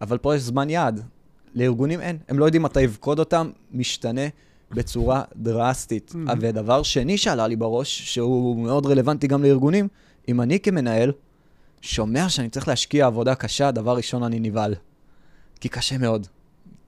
אבל 0.00 0.18
פה 0.18 0.34
יש 0.34 0.42
זמן 0.42 0.70
יעד. 0.70 1.02
לארגונים 1.54 2.00
אין, 2.00 2.18
הם 2.28 2.38
לא 2.38 2.44
יודעים 2.44 2.62
מתי 2.62 2.82
יפקוד 2.82 3.18
אותם, 3.18 3.50
משתנה 3.72 4.28
בצורה 4.70 5.22
דרסטית. 5.36 6.12
ודבר 6.40 6.82
שני 6.82 7.18
שעלה 7.18 7.46
לי 7.46 7.56
בראש, 7.56 8.14
שהוא 8.14 8.64
מאוד 8.64 8.86
רלוונטי 8.86 9.26
גם 9.26 9.42
לארגונים, 9.42 9.88
אם 10.28 10.40
אני 10.40 10.60
כמנהל 10.60 11.12
שומע 11.80 12.28
שאני 12.28 12.48
צריך 12.48 12.68
להשקיע 12.68 13.06
עבודה 13.06 13.34
קשה, 13.34 13.70
דבר 13.70 13.96
ראשון 13.96 14.22
אני 14.22 14.40
נבהל. 14.40 14.74
כי 15.60 15.68
קשה 15.68 15.98
מאוד. 15.98 16.26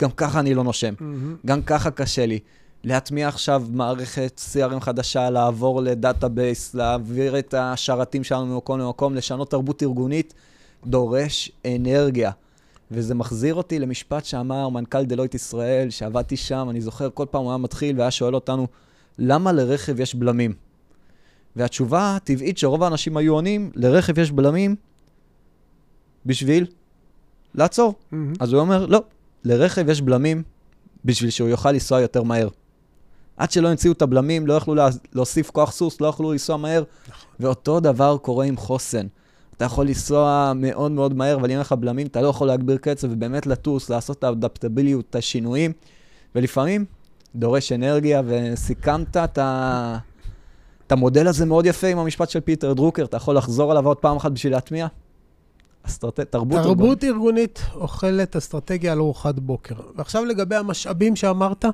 גם 0.03 0.11
ככה 0.11 0.40
אני 0.40 0.55
לא 0.55 0.64
נושם. 0.64 0.94
Mm-hmm. 0.99 1.47
גם 1.47 1.62
ככה 1.62 1.90
קשה 1.90 2.27
לי. 2.27 2.38
להטמיע 2.85 3.29
עכשיו 3.29 3.62
מערכת 3.70 4.40
CRM 4.53 4.81
חדשה, 4.81 5.31
לעבור 5.31 5.83
ל 5.83 5.92
database, 5.92 6.74
להעביר 6.75 7.38
את 7.38 7.55
השרתים 7.59 8.25
שלנו 8.25 8.47
ממקום 8.47 8.81
למקום, 8.81 9.14
לשנות 9.14 9.51
תרבות 9.51 9.83
ארגונית, 9.83 10.35
דורש 10.87 11.53
אנרגיה. 11.66 12.31
וזה 12.90 13.14
מחזיר 13.14 13.55
אותי 13.55 13.79
למשפט 13.79 14.25
שאמר 14.25 14.68
מנכ"ל 14.68 15.05
Deloitte 15.04 15.35
ישראל, 15.35 15.90
שעבדתי 15.90 16.37
שם, 16.37 16.66
אני 16.70 16.81
זוכר, 16.81 17.09
כל 17.14 17.27
פעם 17.31 17.42
הוא 17.42 17.51
היה 17.51 17.59
מתחיל 17.59 17.99
והיה 17.99 18.11
שואל 18.11 18.35
אותנו, 18.35 18.66
למה 19.18 19.53
לרכב 19.53 20.01
יש 20.01 20.14
בלמים? 20.14 20.55
והתשובה 21.56 22.16
הטבעית 22.16 22.58
שרוב 22.58 22.82
האנשים 22.82 23.16
היו 23.16 23.34
עונים, 23.34 23.70
לרכב 23.74 24.18
יש 24.18 24.30
בלמים 24.30 24.76
בשביל 26.26 26.66
לעצור. 27.54 27.94
Mm-hmm. 27.94 28.16
אז 28.40 28.52
הוא 28.52 28.60
אומר, 28.60 28.86
לא, 28.86 29.02
לרכב 29.44 29.88
יש 29.88 30.00
בלמים 30.00 30.42
בשביל 31.04 31.30
שהוא 31.30 31.48
יוכל 31.48 31.72
לנסוע 31.72 32.00
יותר 32.00 32.22
מהר. 32.22 32.48
עד 33.36 33.50
שלא 33.50 33.68
המציאו 33.68 33.92
את 33.92 34.02
הבלמים, 34.02 34.46
לא 34.46 34.54
יכלו 34.54 34.74
לה, 34.74 34.88
להוסיף 35.12 35.50
כוח 35.50 35.72
סוס, 35.72 36.00
לא 36.00 36.06
יכלו 36.06 36.32
לנסוע 36.32 36.56
מהר. 36.56 36.82
נכון. 37.08 37.28
ואותו 37.40 37.80
דבר 37.80 38.16
קורה 38.16 38.44
עם 38.44 38.56
חוסן. 38.56 39.06
אתה 39.56 39.64
יכול 39.64 39.86
לנסוע 39.86 40.52
מאוד 40.56 40.92
מאוד 40.92 41.14
מהר, 41.14 41.34
אבל 41.34 41.44
אם 41.44 41.50
אין 41.50 41.60
לך 41.60 41.72
בלמים, 41.72 42.06
אתה 42.06 42.22
לא 42.22 42.28
יכול 42.28 42.46
להגביר 42.46 42.76
קצב 42.76 43.08
ובאמת 43.10 43.46
לטוס, 43.46 43.90
לעשות 43.90 44.18
את 44.18 44.24
האדפטביליות, 44.24 45.04
את 45.10 45.16
השינויים. 45.16 45.72
ולפעמים 46.34 46.84
דורש 47.34 47.72
אנרגיה, 47.72 48.22
וסיכמת 48.26 49.16
את 49.16 49.38
ה... 49.38 49.98
את 50.87 50.92
המודל 50.92 51.29
הזה 51.29 51.47
מאוד 51.47 51.66
יפה 51.66 51.87
עם 51.87 51.99
המשפט 51.99 52.31
של 52.31 52.40
פיטר 52.40 52.73
דרוקר, 52.73 53.05
אתה 53.05 53.16
יכול 53.16 53.37
לחזור 53.37 53.70
עליו 53.70 53.87
עוד 53.87 53.97
פעם 53.97 54.16
אחת 54.16 54.33
בשביל 54.33 54.53
להטמיע? 54.53 54.87
אסטרט... 55.83 56.20
תרבות, 56.20 56.62
תרבות 56.62 57.05
ארגונית 57.05 57.62
אוכלת 57.75 58.37
אסטרטגיה 58.37 58.92
על 58.92 58.99
ארוחת 58.99 59.38
בוקר. 59.38 59.75
ועכשיו 59.97 60.25
לגבי 60.25 60.57
המשאבים 60.57 61.16
שאמרת, 61.16 61.64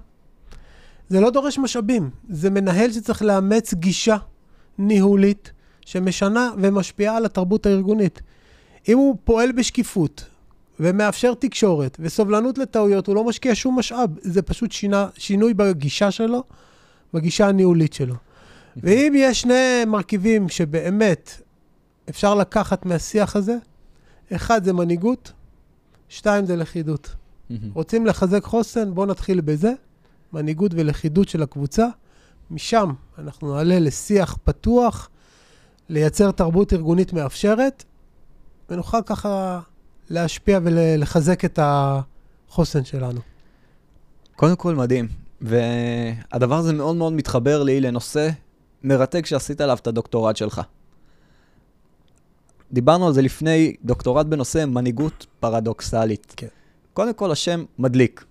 זה 1.08 1.20
לא 1.20 1.30
דורש 1.30 1.58
משאבים, 1.58 2.10
זה 2.28 2.50
מנהל 2.50 2.92
שצריך 2.92 3.22
לאמץ 3.22 3.74
גישה 3.74 4.16
ניהולית 4.78 5.52
שמשנה 5.86 6.50
ומשפיעה 6.58 7.16
על 7.16 7.24
התרבות 7.24 7.66
הארגונית. 7.66 8.22
אם 8.88 8.98
הוא 8.98 9.16
פועל 9.24 9.52
בשקיפות 9.52 10.24
ומאפשר 10.80 11.34
תקשורת 11.34 11.96
וסובלנות 12.00 12.58
לטעויות, 12.58 13.06
הוא 13.06 13.14
לא 13.14 13.24
משקיע 13.24 13.52
שום 13.54 13.78
משאב, 13.78 14.10
זה 14.20 14.42
פשוט 14.42 14.72
שינה, 14.72 15.08
שינוי 15.16 15.54
בגישה 15.54 16.10
שלו, 16.10 16.44
בגישה 17.14 17.48
הניהולית 17.48 17.92
שלו. 17.92 18.14
ואם 18.76 19.12
יש 19.16 19.40
שני 19.40 19.84
מרכיבים 19.86 20.48
שבאמת 20.48 21.42
אפשר 22.10 22.34
לקחת 22.34 22.86
מהשיח 22.86 23.36
הזה, 23.36 23.56
אחד 24.32 24.64
זה 24.64 24.72
מנהיגות, 24.72 25.32
שתיים 26.08 26.46
זה 26.46 26.56
לכידות. 26.56 27.14
רוצים 27.74 28.06
לחזק 28.06 28.44
חוסן? 28.44 28.94
בואו 28.94 29.06
נתחיל 29.06 29.40
בזה, 29.40 29.72
מנהיגות 30.32 30.72
ולכידות 30.74 31.28
של 31.28 31.42
הקבוצה. 31.42 31.86
משם 32.50 32.92
אנחנו 33.18 33.54
נעלה 33.54 33.78
לשיח 33.78 34.38
פתוח, 34.44 35.08
לייצר 35.88 36.30
תרבות 36.30 36.72
ארגונית 36.72 37.12
מאפשרת, 37.12 37.84
ונוכל 38.70 39.02
ככה 39.06 39.60
להשפיע 40.10 40.60
ולחזק 40.62 41.44
את 41.44 41.58
החוסן 41.62 42.84
שלנו. 42.84 43.20
קודם 44.36 44.56
כל, 44.56 44.74
מדהים. 44.74 45.08
והדבר 45.40 46.56
הזה 46.56 46.72
מאוד 46.72 46.96
מאוד 46.96 47.12
מתחבר 47.12 47.62
לי 47.62 47.80
לנושא 47.80 48.30
מרתק 48.84 49.26
שעשית 49.26 49.60
עליו 49.60 49.76
את 49.76 49.86
הדוקטורט 49.86 50.36
שלך. 50.36 50.60
דיברנו 52.72 53.06
על 53.06 53.12
זה 53.12 53.22
לפני, 53.22 53.74
דוקטורט 53.84 54.26
בנושא 54.26 54.64
מנהיגות 54.64 55.26
פרדוקסלית. 55.40 56.34
כן. 56.36 56.46
קודם 56.92 57.12
כל, 57.12 57.32
השם 57.32 57.64
מדליק. 57.78 58.24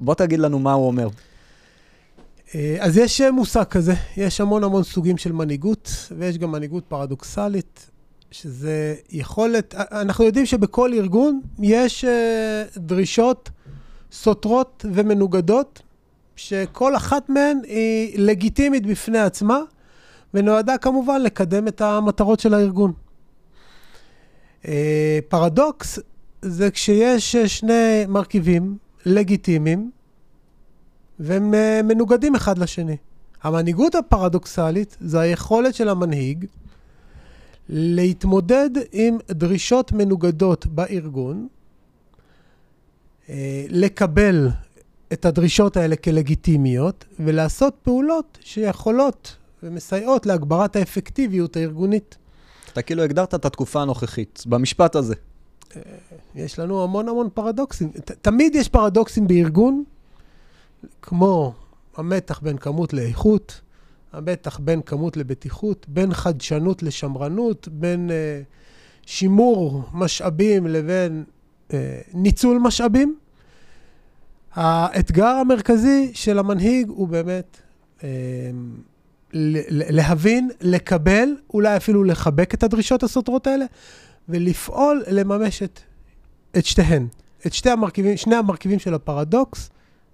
בוא 0.00 0.14
תגיד 0.14 0.38
לנו 0.38 0.58
מה 0.58 0.72
הוא 0.72 0.86
אומר. 0.86 1.08
אה, 2.54 2.76
אז 2.80 2.96
יש 2.96 3.20
אה, 3.20 3.30
מושג 3.30 3.64
כזה, 3.64 3.94
יש 4.16 4.40
המון 4.40 4.64
המון 4.64 4.82
סוגים 4.82 5.18
של 5.18 5.32
מנהיגות, 5.32 5.90
ויש 6.18 6.38
גם 6.38 6.52
מנהיגות 6.52 6.84
פרדוקסלית, 6.88 7.90
שזה 8.30 8.94
יכולת, 9.10 9.74
אה, 9.74 10.00
אנחנו 10.00 10.24
יודעים 10.24 10.46
שבכל 10.46 10.92
ארגון 10.94 11.40
יש 11.58 12.04
דרישות 12.76 13.50
סותרות 14.12 14.84
ומנוגדות, 14.92 15.82
שכל 16.36 16.96
אחת 16.96 17.28
מהן 17.28 17.58
היא 17.64 18.18
לגיטימית 18.18 18.86
בפני 18.86 19.18
עצמה, 19.18 19.60
ונועדה 20.34 20.78
כמובן 20.78 21.22
לקדם 21.22 21.68
את 21.68 21.80
המטרות 21.80 22.40
של 22.40 22.54
הארגון. 22.54 22.92
פרדוקס 25.28 25.98
זה 26.42 26.70
כשיש 26.70 27.36
שני 27.36 28.06
מרכיבים 28.08 28.76
לגיטימיים, 29.06 29.90
והם 31.18 31.54
uh, 31.54 31.82
מנוגדים 31.82 32.34
אחד 32.34 32.58
לשני. 32.58 32.96
המנהיגות 33.42 33.94
הפרדוקסלית 33.94 34.96
זה 35.00 35.20
היכולת 35.20 35.74
של 35.74 35.88
המנהיג 35.88 36.46
להתמודד 37.68 38.70
עם 38.92 39.18
דרישות 39.30 39.92
מנוגדות 39.92 40.66
בארגון, 40.66 41.48
לקבל 43.68 44.48
את 45.12 45.24
הדרישות 45.24 45.76
האלה 45.76 45.96
כלגיטימיות 45.96 47.04
ולעשות 47.20 47.76
פעולות 47.82 48.38
שיכולות 48.40 49.36
ומסייעות 49.66 50.26
להגברת 50.26 50.76
האפקטיביות 50.76 51.56
הארגונית. 51.56 52.16
אתה 52.72 52.82
כאילו 52.82 53.02
הגדרת 53.02 53.34
את 53.34 53.44
התקופה 53.44 53.82
הנוכחית 53.82 54.42
במשפט 54.46 54.94
הזה. 54.96 55.14
אה, 55.76 55.82
יש 56.34 56.58
לנו 56.58 56.84
המון 56.84 57.08
המון 57.08 57.28
פרדוקסים. 57.34 57.88
ת, 57.88 58.10
תמיד 58.10 58.54
יש 58.54 58.68
פרדוקסים 58.68 59.26
בארגון, 59.26 59.84
כמו 61.02 61.54
המתח 61.96 62.40
בין 62.42 62.56
כמות 62.56 62.92
לאיכות, 62.92 63.60
המתח 64.12 64.58
בין 64.58 64.82
כמות 64.82 65.16
לבטיחות, 65.16 65.86
בין 65.88 66.14
חדשנות 66.14 66.82
לשמרנות, 66.82 67.68
בין 67.68 68.10
uh, 68.10 69.06
שימור 69.06 69.82
משאבים 69.92 70.66
לבין 70.66 71.24
uh, 71.68 71.72
ניצול 72.14 72.58
משאבים. 72.58 73.16
האתגר 74.52 75.26
המרכזי 75.26 76.10
של 76.14 76.38
המנהיג 76.38 76.88
הוא 76.88 77.08
באמת 77.08 77.56
uh, 77.98 78.02
להבין, 79.70 80.50
לקבל, 80.60 81.28
אולי 81.54 81.76
אפילו 81.76 82.04
לחבק 82.04 82.54
את 82.54 82.62
הדרישות 82.62 83.02
הסותרות 83.02 83.46
האלה, 83.46 83.64
ולפעול 84.28 85.04
לממש 85.08 85.62
את, 85.62 85.80
את 86.58 86.66
שתיהן, 86.66 87.06
את 87.46 87.52
שתי 87.52 87.70
המרכיבים, 87.70 88.16
שני 88.16 88.36
המרכיבים 88.36 88.78
של 88.78 88.94
הפרדוקס, 88.94 89.70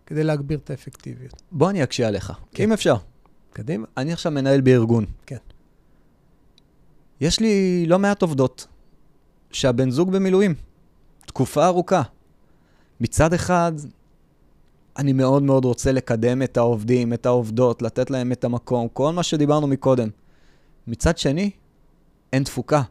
כדי 0.07 0.25
להגביר 0.25 0.59
את 0.65 0.71
האפקטיביות. 0.71 1.43
בוא 1.53 1.71
אני 1.71 1.83
אקשה 1.83 2.09
עליך, 2.09 2.33
כן. 2.55 2.63
אם 2.63 2.73
אפשר. 2.73 2.97
קדימה. 3.53 3.87
אני 3.97 4.13
עכשיו 4.13 4.33
מנהל 4.33 4.61
בארגון. 4.61 5.05
כן. 5.27 5.37
יש 7.21 7.41
לי 7.41 7.85
לא 7.87 7.99
מעט 7.99 8.23
עובדות 8.23 8.67
שהבן 9.51 9.91
זוג 9.91 10.13
במילואים, 10.13 10.55
תקופה 11.27 11.67
ארוכה. 11.67 12.03
מצד 13.01 13.33
אחד, 13.33 13.73
אני 14.99 15.13
מאוד 15.13 15.43
מאוד 15.43 15.65
רוצה 15.65 15.93
לקדם 15.93 16.43
את 16.43 16.57
העובדים, 16.57 17.13
את 17.13 17.27
העובדות, 17.27 17.83
לתת 17.83 18.11
להם 18.11 18.33
את 18.33 18.45
המקום, 18.45 18.89
כל 18.93 19.13
מה 19.13 19.23
שדיברנו 19.23 19.67
מקודם. 19.67 20.09
מצד 20.87 21.19
שני, 21.19 21.51
אין 22.33 22.45
תפוקה. 22.45 22.83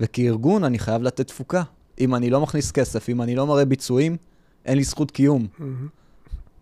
וכארגון 0.00 0.64
אני 0.64 0.78
חייב 0.78 1.02
לתת 1.02 1.26
תפוקה. 1.26 1.62
אם 2.00 2.14
אני 2.14 2.30
לא 2.30 2.40
מכניס 2.40 2.72
כסף, 2.72 3.08
אם 3.08 3.22
אני 3.22 3.34
לא 3.34 3.46
מראה 3.46 3.64
ביצועים, 3.64 4.16
אין 4.64 4.76
לי 4.76 4.84
זכות 4.84 5.10
קיום. 5.10 5.46
Mm-hmm. 5.46 5.62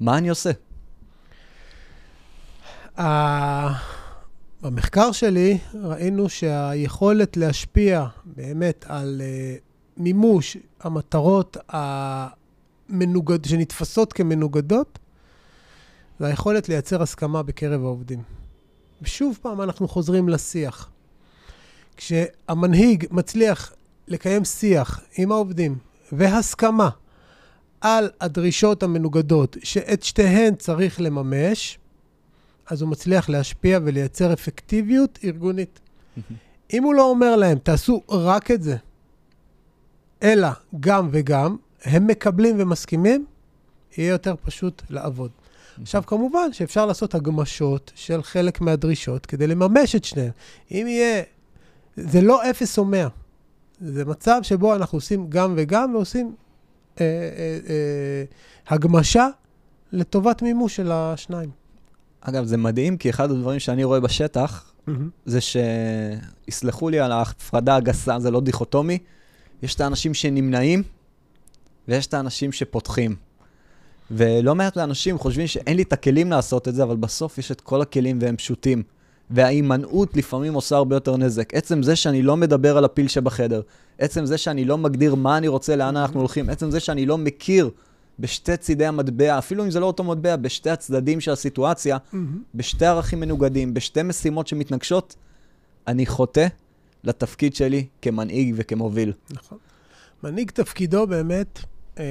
מה 0.00 0.18
אני 0.18 0.28
עושה? 0.28 0.50
במחקר 4.62 5.12
שלי 5.12 5.58
ראינו 5.74 6.28
שהיכולת 6.28 7.36
להשפיע 7.36 8.06
באמת 8.24 8.84
על 8.88 9.20
uh, 9.20 10.00
מימוש 10.02 10.56
המטרות 10.80 11.56
המנוגד, 12.88 13.44
שנתפסות 13.44 14.12
כמנוגדות, 14.12 14.98
זה 16.18 16.26
היכולת 16.26 16.68
לייצר 16.68 17.02
הסכמה 17.02 17.42
בקרב 17.42 17.84
העובדים. 17.84 18.22
ושוב 19.02 19.38
פעם 19.42 19.62
אנחנו 19.62 19.88
חוזרים 19.88 20.28
לשיח. 20.28 20.90
כשהמנהיג 21.96 23.06
מצליח 23.10 23.72
לקיים 24.08 24.44
שיח 24.44 25.00
עם 25.16 25.32
העובדים 25.32 25.78
והסכמה 26.12 26.90
על 27.80 28.10
הדרישות 28.20 28.82
המנוגדות, 28.82 29.56
שאת 29.62 30.02
שתיהן 30.02 30.54
צריך 30.54 31.00
לממש, 31.00 31.78
אז 32.66 32.82
הוא 32.82 32.90
מצליח 32.90 33.28
להשפיע 33.28 33.78
ולייצר 33.84 34.32
אפקטיביות 34.32 35.18
ארגונית. 35.24 35.80
אם 36.72 36.82
הוא 36.82 36.94
לא 36.94 37.10
אומר 37.10 37.36
להם, 37.36 37.58
תעשו 37.58 38.02
רק 38.08 38.50
את 38.50 38.62
זה, 38.62 38.76
אלא 40.22 40.48
גם 40.80 41.08
וגם, 41.12 41.56
הם 41.84 42.06
מקבלים 42.06 42.56
ומסכימים, 42.58 43.26
יהיה 43.96 44.10
יותר 44.10 44.34
פשוט 44.44 44.82
לעבוד. 44.90 45.30
עכשיו, 45.82 46.02
כמובן 46.06 46.52
שאפשר 46.52 46.86
לעשות 46.86 47.14
הגמשות 47.14 47.92
של 47.94 48.22
חלק 48.22 48.60
מהדרישות 48.60 49.26
כדי 49.26 49.46
לממש 49.46 49.94
את 49.94 50.04
שניהם. 50.04 50.30
אם 50.70 50.86
יהיה, 50.88 51.22
זה 51.96 52.20
לא 52.20 52.50
אפס 52.50 52.78
או 52.78 52.84
מאה. 52.84 53.08
זה 53.80 54.04
מצב 54.04 54.40
שבו 54.42 54.74
אנחנו 54.74 54.96
עושים 54.96 55.26
גם 55.30 55.54
וגם 55.56 55.94
ועושים 55.94 56.34
אה, 57.00 57.04
אה, 57.04 57.58
אה, 57.68 58.24
הגמשה 58.68 59.28
לטובת 59.92 60.42
מימוש 60.42 60.76
של 60.76 60.92
השניים. 60.92 61.50
אגב, 62.20 62.44
זה 62.44 62.56
מדהים, 62.56 62.96
כי 62.96 63.10
אחד 63.10 63.30
הדברים 63.30 63.58
שאני 63.58 63.84
רואה 63.84 64.00
בשטח, 64.00 64.72
mm-hmm. 64.88 64.90
זה 65.26 65.38
שיסלחו 65.40 66.88
לי 66.88 67.00
על 67.00 67.12
ההפרדה 67.12 67.76
הגסה, 67.76 68.18
זה 68.18 68.30
לא 68.30 68.40
דיכוטומי, 68.40 68.98
יש 69.62 69.74
את 69.74 69.80
האנשים 69.80 70.14
שנמנעים, 70.14 70.82
ויש 71.88 72.06
את 72.06 72.14
האנשים 72.14 72.52
שפותחים. 72.52 73.16
ולא 74.10 74.54
מעט 74.54 74.76
מהאנשים 74.76 75.18
חושבים 75.18 75.46
שאין 75.46 75.76
לי 75.76 75.82
את 75.82 75.92
הכלים 75.92 76.30
לעשות 76.30 76.68
את 76.68 76.74
זה, 76.74 76.82
אבל 76.82 76.96
בסוף 76.96 77.38
יש 77.38 77.52
את 77.52 77.60
כל 77.60 77.82
הכלים 77.82 78.18
והם 78.20 78.36
פשוטים. 78.36 78.82
וההימנעות 79.30 80.16
לפעמים 80.16 80.54
עושה 80.54 80.76
הרבה 80.76 80.96
יותר 80.96 81.16
נזק. 81.16 81.54
עצם 81.54 81.82
זה 81.82 81.96
שאני 81.96 82.22
לא 82.22 82.36
מדבר 82.36 82.76
על 82.76 82.84
הפיל 82.84 83.08
שבחדר, 83.08 83.60
עצם 83.98 84.26
זה 84.26 84.38
שאני 84.38 84.64
לא 84.64 84.78
מגדיר 84.78 85.14
מה 85.14 85.38
אני 85.38 85.48
רוצה, 85.48 85.76
לאן 85.76 85.96
אנחנו 85.96 86.20
הולכים, 86.20 86.50
עצם 86.50 86.70
זה 86.70 86.80
שאני 86.80 87.06
לא 87.06 87.18
מכיר 87.18 87.70
בשתי 88.18 88.56
צידי 88.56 88.86
המטבע, 88.86 89.38
אפילו 89.38 89.64
אם 89.64 89.70
זה 89.70 89.80
לא 89.80 89.86
אותו 89.86 90.04
מטבע, 90.04 90.36
בשתי 90.36 90.70
הצדדים 90.70 91.20
של 91.20 91.30
הסיטואציה, 91.30 91.96
בשתי 92.54 92.86
ערכים 92.86 93.20
מנוגדים, 93.20 93.74
בשתי 93.74 94.02
משימות 94.02 94.46
שמתנגשות, 94.46 95.16
אני 95.86 96.06
חוטא 96.06 96.46
לתפקיד 97.04 97.54
שלי 97.54 97.86
כמנהיג 98.02 98.54
וכמוביל. 98.56 99.12
נכון. 99.30 99.58
מנהיג 100.22 100.50
תפקידו 100.50 101.06
באמת, 101.06 101.60
אה, 101.98 102.04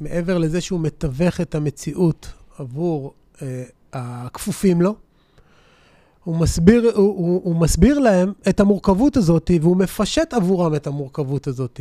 מעבר 0.00 0.38
לזה 0.38 0.60
שהוא 0.60 0.80
מתווך 0.80 1.40
את 1.40 1.54
המציאות 1.54 2.32
עבור 2.58 3.14
אה, 3.42 3.64
הכפופים 3.92 4.82
לו, 4.82 4.94
הוא 6.24 6.36
מסביר, 6.36 6.92
הוא, 6.94 6.94
הוא, 6.94 7.40
הוא 7.44 7.56
מסביר 7.56 7.98
להם 7.98 8.32
את 8.48 8.60
המורכבות 8.60 9.16
הזאת, 9.16 9.50
והוא 9.60 9.76
מפשט 9.76 10.34
עבורם 10.34 10.74
את 10.74 10.86
המורכבות 10.86 11.46
הזאת. 11.46 11.80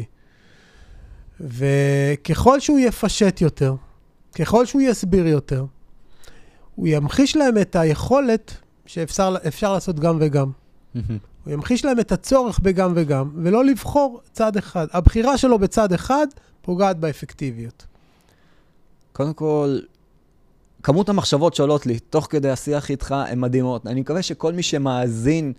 וככל 1.39 2.59
שהוא 2.59 2.79
יפשט 2.79 3.41
יותר, 3.41 3.75
ככל 4.35 4.65
שהוא 4.65 4.81
יסביר 4.81 5.27
יותר, 5.27 5.65
הוא 6.75 6.87
ימחיש 6.87 7.35
להם 7.35 7.57
את 7.57 7.75
היכולת 7.75 8.53
שאפשר 8.85 9.73
לעשות 9.73 9.99
גם 9.99 10.17
וגם. 10.21 10.51
הוא 11.45 11.53
ימחיש 11.53 11.85
להם 11.85 11.99
את 11.99 12.11
הצורך 12.11 12.59
בגם 12.59 12.93
וגם, 12.95 13.29
ולא 13.35 13.65
לבחור 13.65 14.21
צד 14.31 14.57
אחד. 14.57 14.87
הבחירה 14.91 15.37
שלו 15.37 15.59
בצד 15.59 15.93
אחד 15.93 16.27
פוגעת 16.61 16.99
באפקטיביות. 16.99 17.85
קודם 19.13 19.33
כל, 19.33 19.79
כמות 20.83 21.09
המחשבות 21.09 21.55
שעולות 21.55 21.85
לי 21.85 21.99
תוך 21.99 22.27
כדי 22.29 22.49
השיח 22.49 22.89
איתך 22.89 23.11
הן 23.11 23.39
מדהימות. 23.39 23.87
אני 23.87 24.01
מקווה 24.01 24.21
שכל 24.21 24.53
מי 24.53 24.63
שמאזין 24.63 25.53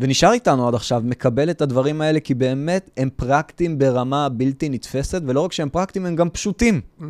ונשאר 0.00 0.32
איתנו 0.32 0.68
עד 0.68 0.74
עכשיו, 0.74 1.02
מקבל 1.04 1.50
את 1.50 1.62
הדברים 1.62 2.00
האלה, 2.00 2.20
כי 2.20 2.34
באמת 2.34 2.90
הם 2.96 3.08
פרקטיים 3.16 3.78
ברמה 3.78 4.28
בלתי 4.28 4.68
נתפסת, 4.68 5.22
ולא 5.26 5.40
רק 5.40 5.52
שהם 5.52 5.68
פרקטיים, 5.68 6.06
הם 6.06 6.16
גם 6.16 6.30
פשוטים. 6.30 6.80
Mm-hmm. 6.80 7.04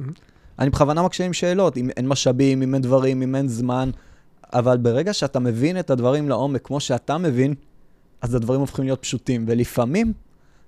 אני 0.59 0.71
בכוונה 0.71 1.03
מקשה 1.03 1.25
עם 1.25 1.33
שאלות, 1.33 1.77
אם 1.77 1.91
אין 1.97 2.09
משאבים, 2.09 2.63
אם 2.63 2.75
אין 2.75 2.83
דברים, 2.83 3.23
אם 3.23 3.37
אין 3.37 3.49
זמן, 3.49 3.91
אבל 4.53 4.77
ברגע 4.77 5.13
שאתה 5.13 5.39
מבין 5.39 5.79
את 5.79 5.91
הדברים 5.91 6.29
לעומק 6.29 6.67
כמו 6.67 6.81
שאתה 6.81 7.19
מבין, 7.19 7.55
אז 8.23 8.35
הדברים 8.35 8.61
הופכים 8.61 8.85
להיות 8.85 9.03
פשוטים, 9.03 9.45
ולפעמים 9.49 10.13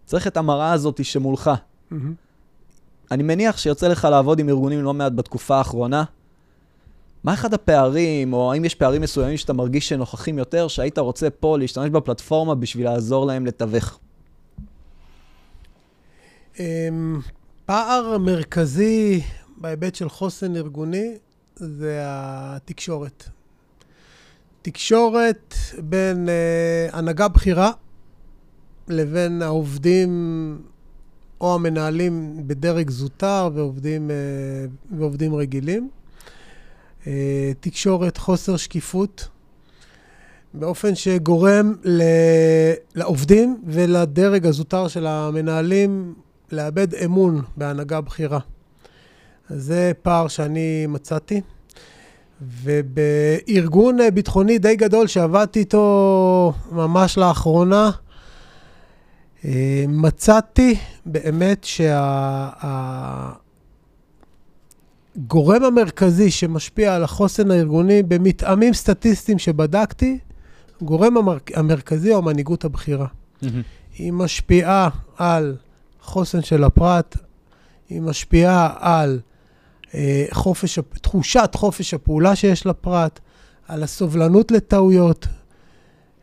צריך 0.04 0.26
את 0.26 0.36
המראה 0.36 0.72
הזאת 0.72 1.04
שמולך. 1.04 1.50
אני 3.10 3.22
מניח 3.22 3.58
שיוצא 3.58 3.88
לך 3.88 4.04
לעבוד 4.04 4.38
עם 4.38 4.48
ארגונים 4.48 4.82
לא 4.82 4.94
מעט 4.94 5.12
בתקופה 5.12 5.56
האחרונה. 5.56 6.04
מה 7.24 7.34
אחד 7.34 7.54
הפערים, 7.54 8.32
או 8.32 8.52
האם 8.52 8.64
יש 8.64 8.74
פערים 8.74 9.02
מסוימים 9.02 9.36
שאתה 9.36 9.52
מרגיש 9.52 9.88
שנוכחים 9.88 10.38
יותר, 10.38 10.68
שהיית 10.68 10.98
רוצה 10.98 11.30
פה 11.30 11.58
להשתמש 11.58 11.90
בפלטפורמה 11.90 12.54
בשביל 12.54 12.84
לעזור 12.84 13.26
להם 13.26 13.46
לתווך? 13.46 13.98
אמ, 16.60 17.20
פער 17.66 18.18
מרכזי 18.18 19.22
בהיבט 19.56 19.94
של 19.94 20.08
חוסן 20.08 20.56
ארגוני 20.56 21.14
זה 21.56 21.98
התקשורת. 22.04 23.28
תקשורת 24.62 25.54
בין 25.78 26.28
uh, 26.28 26.96
הנהגה 26.96 27.28
בכירה 27.28 27.70
לבין 28.88 29.42
העובדים 29.42 30.12
או 31.40 31.54
המנהלים 31.54 32.36
בדרג 32.46 32.90
זוטר 32.90 33.50
ועובדים, 33.54 34.10
uh, 34.10 34.96
ועובדים 34.98 35.34
רגילים. 35.34 35.90
Uh, 37.02 37.06
תקשורת, 37.60 38.16
חוסר 38.16 38.56
שקיפות, 38.56 39.28
באופן 40.54 40.94
שגורם 40.94 41.74
ל... 41.84 42.02
לעובדים 42.94 43.62
ולדרג 43.66 44.46
הזוטר 44.46 44.88
של 44.88 45.06
המנהלים 45.06 46.14
לאבד 46.52 46.94
אמון 46.94 47.42
בהנהגה 47.56 48.00
בכירה. 48.00 48.38
זה 49.48 49.92
פער 50.02 50.28
שאני 50.28 50.86
מצאתי. 50.86 51.40
ובארגון 52.62 53.98
ביטחוני 54.14 54.58
די 54.58 54.76
גדול 54.76 55.06
שעבדתי 55.06 55.58
איתו 55.58 56.52
ממש 56.72 57.18
לאחרונה, 57.18 57.90
מצאתי 59.88 60.74
באמת 61.06 61.66
שהגורם 65.14 65.64
המרכזי 65.64 66.30
שמשפיע 66.30 66.94
על 66.94 67.04
החוסן 67.04 67.50
הארגוני 67.50 68.02
במתאמים 68.02 68.74
סטטיסטיים 68.74 69.38
שבדקתי, 69.38 70.18
הגורם 70.82 71.14
המרכזי 71.54 72.10
הוא 72.10 72.18
המנהיגות 72.18 72.64
הבכירה. 72.64 73.06
היא 73.98 74.12
משפיעה 74.12 74.88
על 75.16 75.56
חוסן 76.00 76.42
של 76.42 76.64
הפרט, 76.64 77.16
היא 77.88 78.00
משפיעה 78.00 78.74
על 78.78 79.20
אה, 79.20 79.31
חופש, 80.30 80.78
תחושת 81.02 81.50
חופש 81.54 81.94
הפעולה 81.94 82.36
שיש 82.36 82.66
לפרט, 82.66 83.20
על 83.68 83.82
הסובלנות 83.82 84.50
לטעויות, 84.50 85.26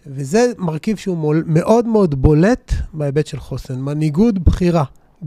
וזה 0.08 0.52
מרכיב 0.58 0.98
שהוא 0.98 1.18
מול, 1.18 1.44
מאוד 1.48 1.88
מאוד 1.88 2.22
בולט 2.22 2.74
בהיבט 2.94 3.28
של 3.28 3.40
חוסן. 3.40 3.80
מנהיגות 3.80 4.40
בכירה, 4.40 4.84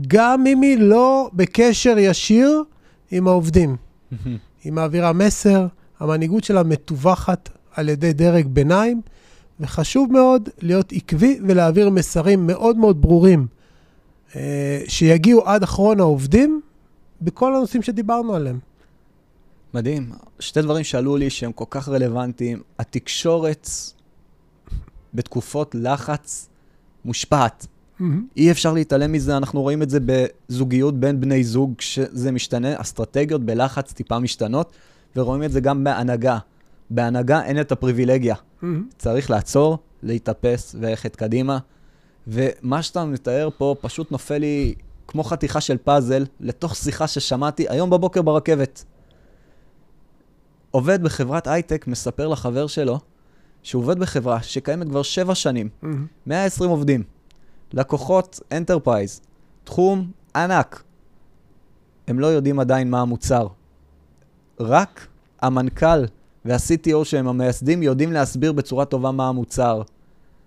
גם 0.07 0.47
אם 0.47 0.61
היא 0.61 0.77
לא 0.77 1.29
בקשר 1.33 1.95
ישיר 1.97 2.63
עם 3.11 3.27
העובדים. 3.27 3.75
היא 4.63 4.73
מעבירה 4.73 5.13
מסר, 5.13 5.67
המנהיגות 5.99 6.43
שלה 6.43 6.63
מטווחת 6.63 7.49
על 7.75 7.89
ידי 7.89 8.13
דרג 8.13 8.47
ביניים, 8.47 9.01
וחשוב 9.59 10.11
מאוד 10.11 10.49
להיות 10.61 10.93
עקבי 10.95 11.39
ולהעביר 11.47 11.89
מסרים 11.89 12.47
מאוד 12.47 12.77
מאוד 12.77 13.01
ברורים, 13.01 13.47
אה, 14.35 14.81
שיגיעו 14.87 15.47
עד 15.47 15.63
אחרון 15.63 15.99
העובדים, 15.99 16.61
בכל 17.23 17.55
הנושאים 17.55 17.81
שדיברנו 17.81 18.35
עליהם. 18.35 18.59
מדהים. 19.73 20.11
שתי 20.39 20.61
דברים 20.61 20.83
שעלו 20.83 21.17
לי 21.17 21.29
שהם 21.29 21.51
כל 21.51 21.65
כך 21.69 21.89
רלוונטיים. 21.89 22.61
התקשורת 22.79 23.69
בתקופות 25.13 25.75
לחץ 25.75 26.49
מושפעת. 27.05 27.67
Mm-hmm. 27.99 28.03
אי 28.37 28.51
אפשר 28.51 28.73
להתעלם 28.73 29.11
מזה, 29.11 29.37
אנחנו 29.37 29.61
רואים 29.61 29.81
את 29.81 29.89
זה 29.89 29.99
בזוגיות 30.05 30.99
בין 30.99 31.21
בני 31.21 31.43
זוג, 31.43 31.73
כשזה 31.77 32.31
משתנה, 32.31 32.81
אסטרטגיות 32.81 33.43
בלחץ 33.43 33.93
טיפה 33.93 34.19
משתנות, 34.19 34.71
ורואים 35.15 35.43
את 35.43 35.51
זה 35.51 35.59
גם 35.59 35.83
בהנהגה. 35.83 36.37
בהנהגה 36.89 37.43
אין 37.43 37.61
את 37.61 37.71
הפריבילגיה. 37.71 38.35
Mm-hmm. 38.35 38.65
צריך 38.97 39.29
לעצור, 39.29 39.77
להתאפס 40.03 40.75
וללכת 40.79 41.15
קדימה. 41.15 41.57
ומה 42.27 42.81
שאתה 42.81 43.05
מתאר 43.05 43.49
פה 43.57 43.75
פשוט 43.81 44.11
נופל 44.11 44.37
לי 44.37 44.75
כמו 45.07 45.23
חתיכה 45.23 45.61
של 45.61 45.77
פאזל 45.77 46.25
לתוך 46.39 46.75
שיחה 46.75 47.07
ששמעתי 47.07 47.65
היום 47.69 47.89
בבוקר 47.89 48.21
ברכבת. 48.21 48.85
עובד 50.71 51.03
בחברת 51.03 51.47
הייטק 51.47 51.87
מספר 51.87 52.27
לחבר 52.27 52.67
שלו 52.67 52.99
שהוא 53.63 53.83
עובד 53.83 53.99
בחברה 53.99 54.43
שקיימת 54.43 54.87
כבר 54.87 55.03
שבע 55.03 55.35
שנים, 55.35 55.69
mm-hmm. 55.83 55.87
120 56.25 56.69
עובדים, 56.69 57.03
לקוחות 57.73 58.39
enterprise, 58.51 59.21
תחום 59.63 60.11
ענק. 60.35 60.83
הם 62.07 62.19
לא 62.19 62.27
יודעים 62.27 62.59
עדיין 62.59 62.89
מה 62.89 63.01
המוצר. 63.01 63.47
רק 64.59 65.07
המנכ"ל 65.41 66.05
וה-CTO 66.45 67.03
שהם 67.05 67.27
המייסדים 67.27 67.83
יודעים 67.83 68.11
להסביר 68.11 68.51
בצורה 68.51 68.85
טובה 68.85 69.11
מה 69.11 69.27
המוצר. 69.27 69.81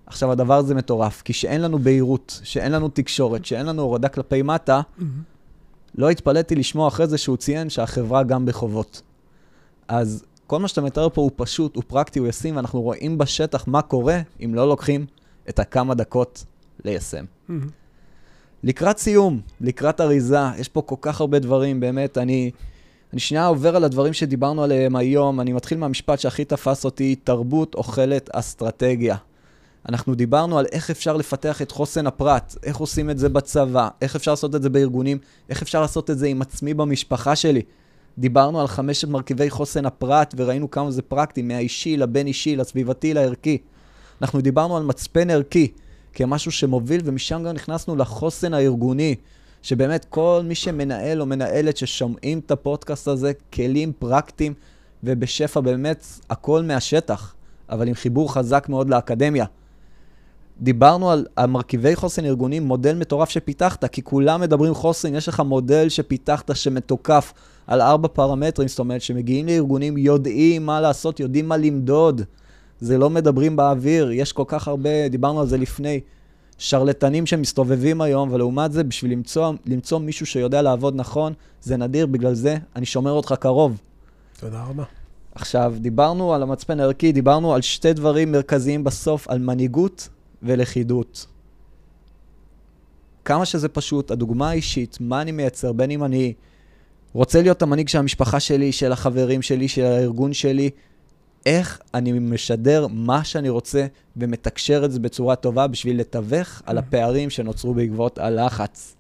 עכשיו, 0.07 0.33
הדבר 0.33 0.55
הזה 0.55 0.75
מטורף, 0.75 1.23
כי 1.23 1.33
שאין 1.33 1.61
לנו 1.61 1.79
בהירות, 1.79 2.41
שאין 2.43 2.73
לנו 2.73 2.89
תקשורת, 2.89 3.45
שאין 3.45 3.67
לנו 3.67 3.83
הורדה 3.83 4.09
כלפי 4.09 4.43
מטה, 4.43 4.81
mm-hmm. 4.81 5.03
לא 5.95 6.11
התפלאתי 6.11 6.55
לשמוע 6.55 6.89
אחרי 6.89 7.07
זה 7.07 7.19
שהוא 7.19 7.37
ציין 7.37 7.71
שהחברה 7.71 8.23
גם 8.23 8.47
בחובות. 8.47 9.03
אז 9.89 10.25
כל 10.47 10.59
מה 10.59 10.69
שאתה 10.69 10.81
מתאר 10.81 11.09
פה 11.09 11.21
הוא 11.21 11.31
פשוט, 11.37 11.77
הוא 11.77 11.83
פרקטי, 11.87 12.19
הוא 12.19 12.29
ישים, 12.29 12.57
ואנחנו 12.57 12.83
רואים 12.83 13.19
בשטח 13.19 13.69
מה 13.69 13.83
קורה 13.83 14.21
אם 14.45 14.55
לא 14.55 14.69
לוקחים 14.69 15.07
את 15.49 15.59
הכמה 15.59 15.95
דקות 15.95 16.45
ליישם. 16.85 17.25
Mm-hmm. 17.25 17.53
לקראת 18.63 18.99
סיום, 18.99 19.41
לקראת 19.61 20.01
אריזה, 20.01 20.39
יש 20.59 20.69
פה 20.69 20.83
כל 20.83 20.97
כך 21.01 21.21
הרבה 21.21 21.39
דברים, 21.39 21.81
באמת, 21.81 22.19
אני, 22.19 22.51
אני 23.13 23.21
שנייה 23.21 23.47
עובר 23.47 23.77
על 23.77 23.85
הדברים 23.85 24.13
שדיברנו 24.13 24.63
עליהם 24.63 24.97
היום, 24.97 25.41
אני 25.41 25.53
מתחיל 25.53 25.79
מהמשפט 25.79 26.19
שהכי 26.19 26.45
תפס 26.45 26.85
אותי, 26.85 27.15
תרבות 27.15 27.75
אוכלת 27.75 28.31
אסטרטגיה. 28.33 29.17
אנחנו 29.89 30.15
דיברנו 30.15 30.59
על 30.59 30.67
איך 30.73 30.91
אפשר 30.91 31.17
לפתח 31.17 31.63
את 31.63 31.71
חוסן 31.71 32.07
הפרט, 32.07 32.57
איך 32.63 32.77
עושים 32.77 33.11
את 33.11 33.19
זה 33.19 33.29
בצבא, 33.29 33.89
איך 34.03 34.17
אפשר 34.17 34.31
לעשות 34.31 34.55
את 34.55 34.63
זה 34.63 34.71
בארגונים, 34.71 35.19
איך 35.49 35.63
אפשר 35.63 35.81
לעשות 35.81 36.11
את 36.11 36.19
זה 36.19 36.27
עם 36.27 36.43
עצמי 36.43 36.75
במשפחה 36.75 37.37
שלי. 37.37 37.63
דיברנו 38.19 38.61
על 38.61 38.67
חמשת 38.67 39.09
מרכיבי 39.09 39.51
חוסן 39.51 39.87
הפרט 39.87 40.35
וראינו 40.37 40.71
כמה 40.71 40.91
זה 40.91 41.03
פרקטי, 41.03 41.43
מהאישי 41.43 41.97
לבין 41.97 42.27
אישי, 42.27 42.57
לסביבתי, 42.57 43.15
לערכי. 43.15 43.59
אנחנו 44.23 44.41
דיברנו 44.41 44.77
על 44.77 44.83
מצפן 44.83 45.31
ערכי 45.31 45.73
כמשהו 46.13 46.53
שמוביל, 46.53 47.01
ומשם 47.05 47.43
גם 47.47 47.55
נכנסנו 47.55 47.97
לחוסן 47.97 48.55
הארגוני, 48.55 49.15
שבאמת 49.63 50.05
כל 50.05 50.41
מי 50.45 50.55
שמנהל 50.55 51.21
או 51.21 51.27
מנהלת 51.27 51.77
ששומעים 51.77 52.39
את 52.39 52.51
הפודקאסט 52.51 53.09
הזה, 53.09 53.33
כלים 53.53 53.93
פרקטיים 53.99 54.55
ובשפע 55.05 55.61
באמת 55.61 56.07
הכל 56.31 56.63
מהשטח, 56.63 57.35
אבל 57.69 57.89
עם 57.89 57.95
חיבור 57.95 58.35
חזק 58.35 58.67
מאוד 58.69 58.91
לאקדמיה. 58.91 59.45
דיברנו 60.61 61.11
על 61.11 61.27
המרכיבי 61.37 61.97
חוסן 61.97 62.25
ארגוני, 62.25 62.61
מודל 62.61 62.97
מטורף 62.97 63.29
שפיתחת, 63.29 63.85
כי 63.85 64.03
כולם 64.03 64.41
מדברים 64.41 64.75
חוסן, 64.75 65.15
יש 65.15 65.29
לך 65.29 65.41
מודל 65.41 65.89
שפיתחת 65.89 66.57
שמתוקף 66.57 67.33
על 67.67 67.81
ארבע 67.81 68.09
פרמטרים, 68.09 68.69
זאת 68.69 68.79
אומרת 68.79 69.03
שמגיעים 69.03 69.47
לארגונים, 69.47 69.99
יודעים 69.99 70.67
מה 70.67 70.81
לעשות, 70.81 71.21
יודעים 71.21 71.49
מה 71.49 71.57
למדוד. 71.57 72.23
זה 72.81 72.99
לא 72.99 73.11
מדברים 73.11 73.57
באוויר, 73.57 74.11
יש 74.13 74.33
כל 74.33 74.45
כך 74.47 74.69
הרבה, 74.69 75.09
דיברנו 75.09 75.41
על 75.41 75.47
זה 75.47 75.59
לפני, 75.59 76.01
שרלטנים 76.59 77.27
שמסתובבים 77.27 78.01
היום, 78.01 78.33
ולעומת 78.33 78.73
זה, 78.73 78.85
בשביל 78.85 79.13
למצוא, 79.13 79.53
למצוא 79.67 79.99
מישהו 79.99 80.27
שיודע 80.27 80.63
לעבוד 80.63 80.97
נכון, 80.97 81.33
זה 81.63 81.77
נדיר, 81.77 82.07
בגלל 82.07 82.35
זה 82.35 82.57
אני 82.77 82.87
שומר 82.87 83.11
אותך 83.11 83.35
קרוב. 83.41 83.81
תודה 84.41 84.65
רבה. 84.65 84.85
עכשיו, 85.35 85.75
דיברנו 85.81 86.35
על 86.35 86.43
המצפן 86.43 86.81
הערכי, 86.81 87.13
דיברנו 87.13 87.55
על 87.55 87.61
שתי 87.61 87.93
דברים 87.93 88.33
מרכזיים 88.33 88.85
בסוף, 88.85 89.29
על 89.29 89.39
מנהיגות 89.39 90.09
ולכידות. 90.43 91.27
כמה 93.25 93.45
שזה 93.45 93.69
פשוט, 93.69 94.11
הדוגמה 94.11 94.51
האישית, 94.51 94.99
מה 95.01 95.23
אני 95.23 95.33
מייצר, 95.33 95.73
בין 95.73 95.91
אם 95.91 96.05
אני 96.05 96.35
רוצה 97.13 97.43
להיות 97.43 97.63
המנהיג 97.63 97.89
של 97.89 97.99
המשפחה 97.99 98.41
שלי, 98.41 98.73
של 98.73 98.93
החברים 98.93 99.43
שלי, 99.43 99.69
של 99.69 99.85
הארגון 99.85 100.33
שלי, 100.33 100.71
איך 101.47 101.81
אני 101.95 102.13
משדר 102.13 102.87
מה 102.87 103.25
שאני 103.25 103.49
רוצה 103.49 103.87
ומתקשר 104.17 104.85
את 104.85 104.93
זה 104.93 105.01
בצורה 105.01 105.37
טובה 105.37 105.67
בשביל 105.67 106.01
לתווך 106.01 106.63
על 106.67 106.79
הפערים 106.79 107.31
שנוצרו 107.31 107.75
בעקבות 107.75 108.19
הלחץ. 108.19 108.97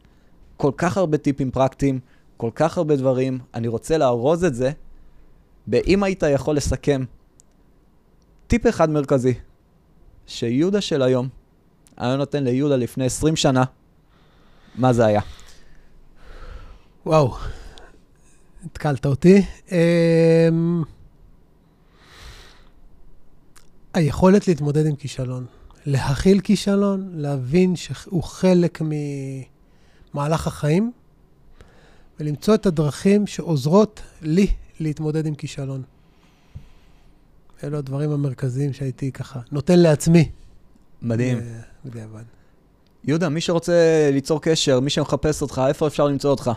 כל 0.57 0.73
כך 0.77 0.97
הרבה 0.97 1.19
טיפים 1.19 1.51
פרקטיים, 1.51 2.01
כל 2.37 2.51
כך 2.55 2.79
הרבה 2.79 2.97
דברים, 2.97 3.39
אני 3.55 3.69
רוצה 3.69 3.99
לארוז 3.99 4.45
את 4.45 4.55
זה, 4.55 4.71
ואם 5.69 6.03
היית 6.03 6.23
יכול 6.23 6.57
לסכם 6.57 7.05
טיפ 8.47 8.67
אחד 8.67 8.91
מרכזי, 8.91 9.35
שיהודה 10.27 10.81
של 10.81 11.03
היום 11.03 11.29
היה 11.97 12.17
נותן 12.17 12.45
ליהודה 12.45 12.77
לפני 12.77 13.05
20 13.05 13.37
שנה, 13.37 13.65
מה 14.75 14.93
זה 14.93 15.07
היה? 15.07 15.21
וואו, 17.07 17.37
התקלת 18.65 19.07
אותי. 19.07 19.43
אמ, 19.73 20.83
היכולת 23.95 24.49
להתמודד 24.49 24.87
עם 24.87 24.97
כישלון. 24.97 25.47
להכיל 25.87 26.41
כישלון, 26.41 27.11
להבין 27.15 27.77
שהוא 27.77 28.23
חלק 28.23 28.83
במהלך 30.15 30.47
החיים, 30.47 30.93
ולמצוא 32.21 32.55
את 32.55 32.67
הדרכים 32.67 33.27
שעוזרות 33.27 34.03
לי 34.23 34.47
להתמודד 34.81 35.27
עם 35.27 35.35
כישלון. 35.35 35.83
אלו 37.65 37.79
הדברים 37.79 38.11
המרכזיים 38.11 38.73
שהייתי 38.73 39.13
ככה 39.13 39.41
נותן 39.53 39.79
לעצמי. 39.79 40.29
מדהים. 41.03 41.39
אה, 41.39 41.43
בדיעבד. 41.85 42.23
יהודה, 43.05 43.29
מי 43.29 43.41
שרוצה 43.41 44.11
ליצור 44.13 44.43
קשר, 44.43 44.81
מי 44.81 44.91
שמחפש 44.91 45.43
אותך, 45.43 45.63
איפה 45.69 45.87
אפשר 45.87 46.07
למצוא 46.09 46.31
אותך? 46.31 46.51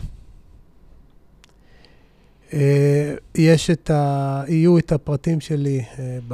אה, 2.53 3.15
יש 3.35 3.69
את 3.69 3.89
ה... 3.89 4.43
יהיו 4.47 4.77
את 4.77 4.91
הפרטים 4.91 5.39
שלי 5.39 5.81
אה, 5.99 6.19
ב... 6.27 6.33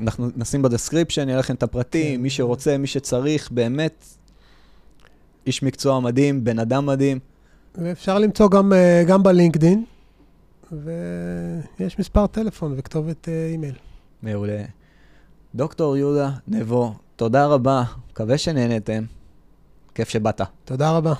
אנחנו 0.00 0.28
נשים 0.36 0.62
ב 0.62 0.67
description, 0.67 1.28
יהיה 1.28 1.38
לכם 1.38 1.54
את 1.54 1.62
הפרטים, 1.62 2.16
כן. 2.16 2.22
מי 2.22 2.30
שרוצה, 2.30 2.78
מי 2.78 2.86
שצריך, 2.86 3.50
באמת, 3.50 4.04
איש 5.46 5.62
מקצוע 5.62 6.00
מדהים, 6.00 6.44
בן 6.44 6.58
אדם 6.58 6.86
מדהים. 6.86 7.18
ואפשר 7.74 8.18
למצוא 8.18 8.50
גם, 8.50 8.72
גם 9.06 9.22
בלינקדין, 9.22 9.84
ויש 10.72 11.98
מספר 11.98 12.26
טלפון 12.26 12.74
וכתובת 12.76 13.28
אה, 13.28 13.46
אימייל. 13.46 13.74
מעולה. 14.22 14.64
דוקטור 15.54 15.96
יהודה 15.96 16.30
נבו, 16.48 16.94
תודה 17.16 17.46
רבה, 17.46 17.82
מקווה 18.10 18.38
שנהנתם. 18.38 19.04
כיף 19.94 20.08
שבאת. 20.08 20.40
תודה 20.64 20.96
רבה. 20.96 21.14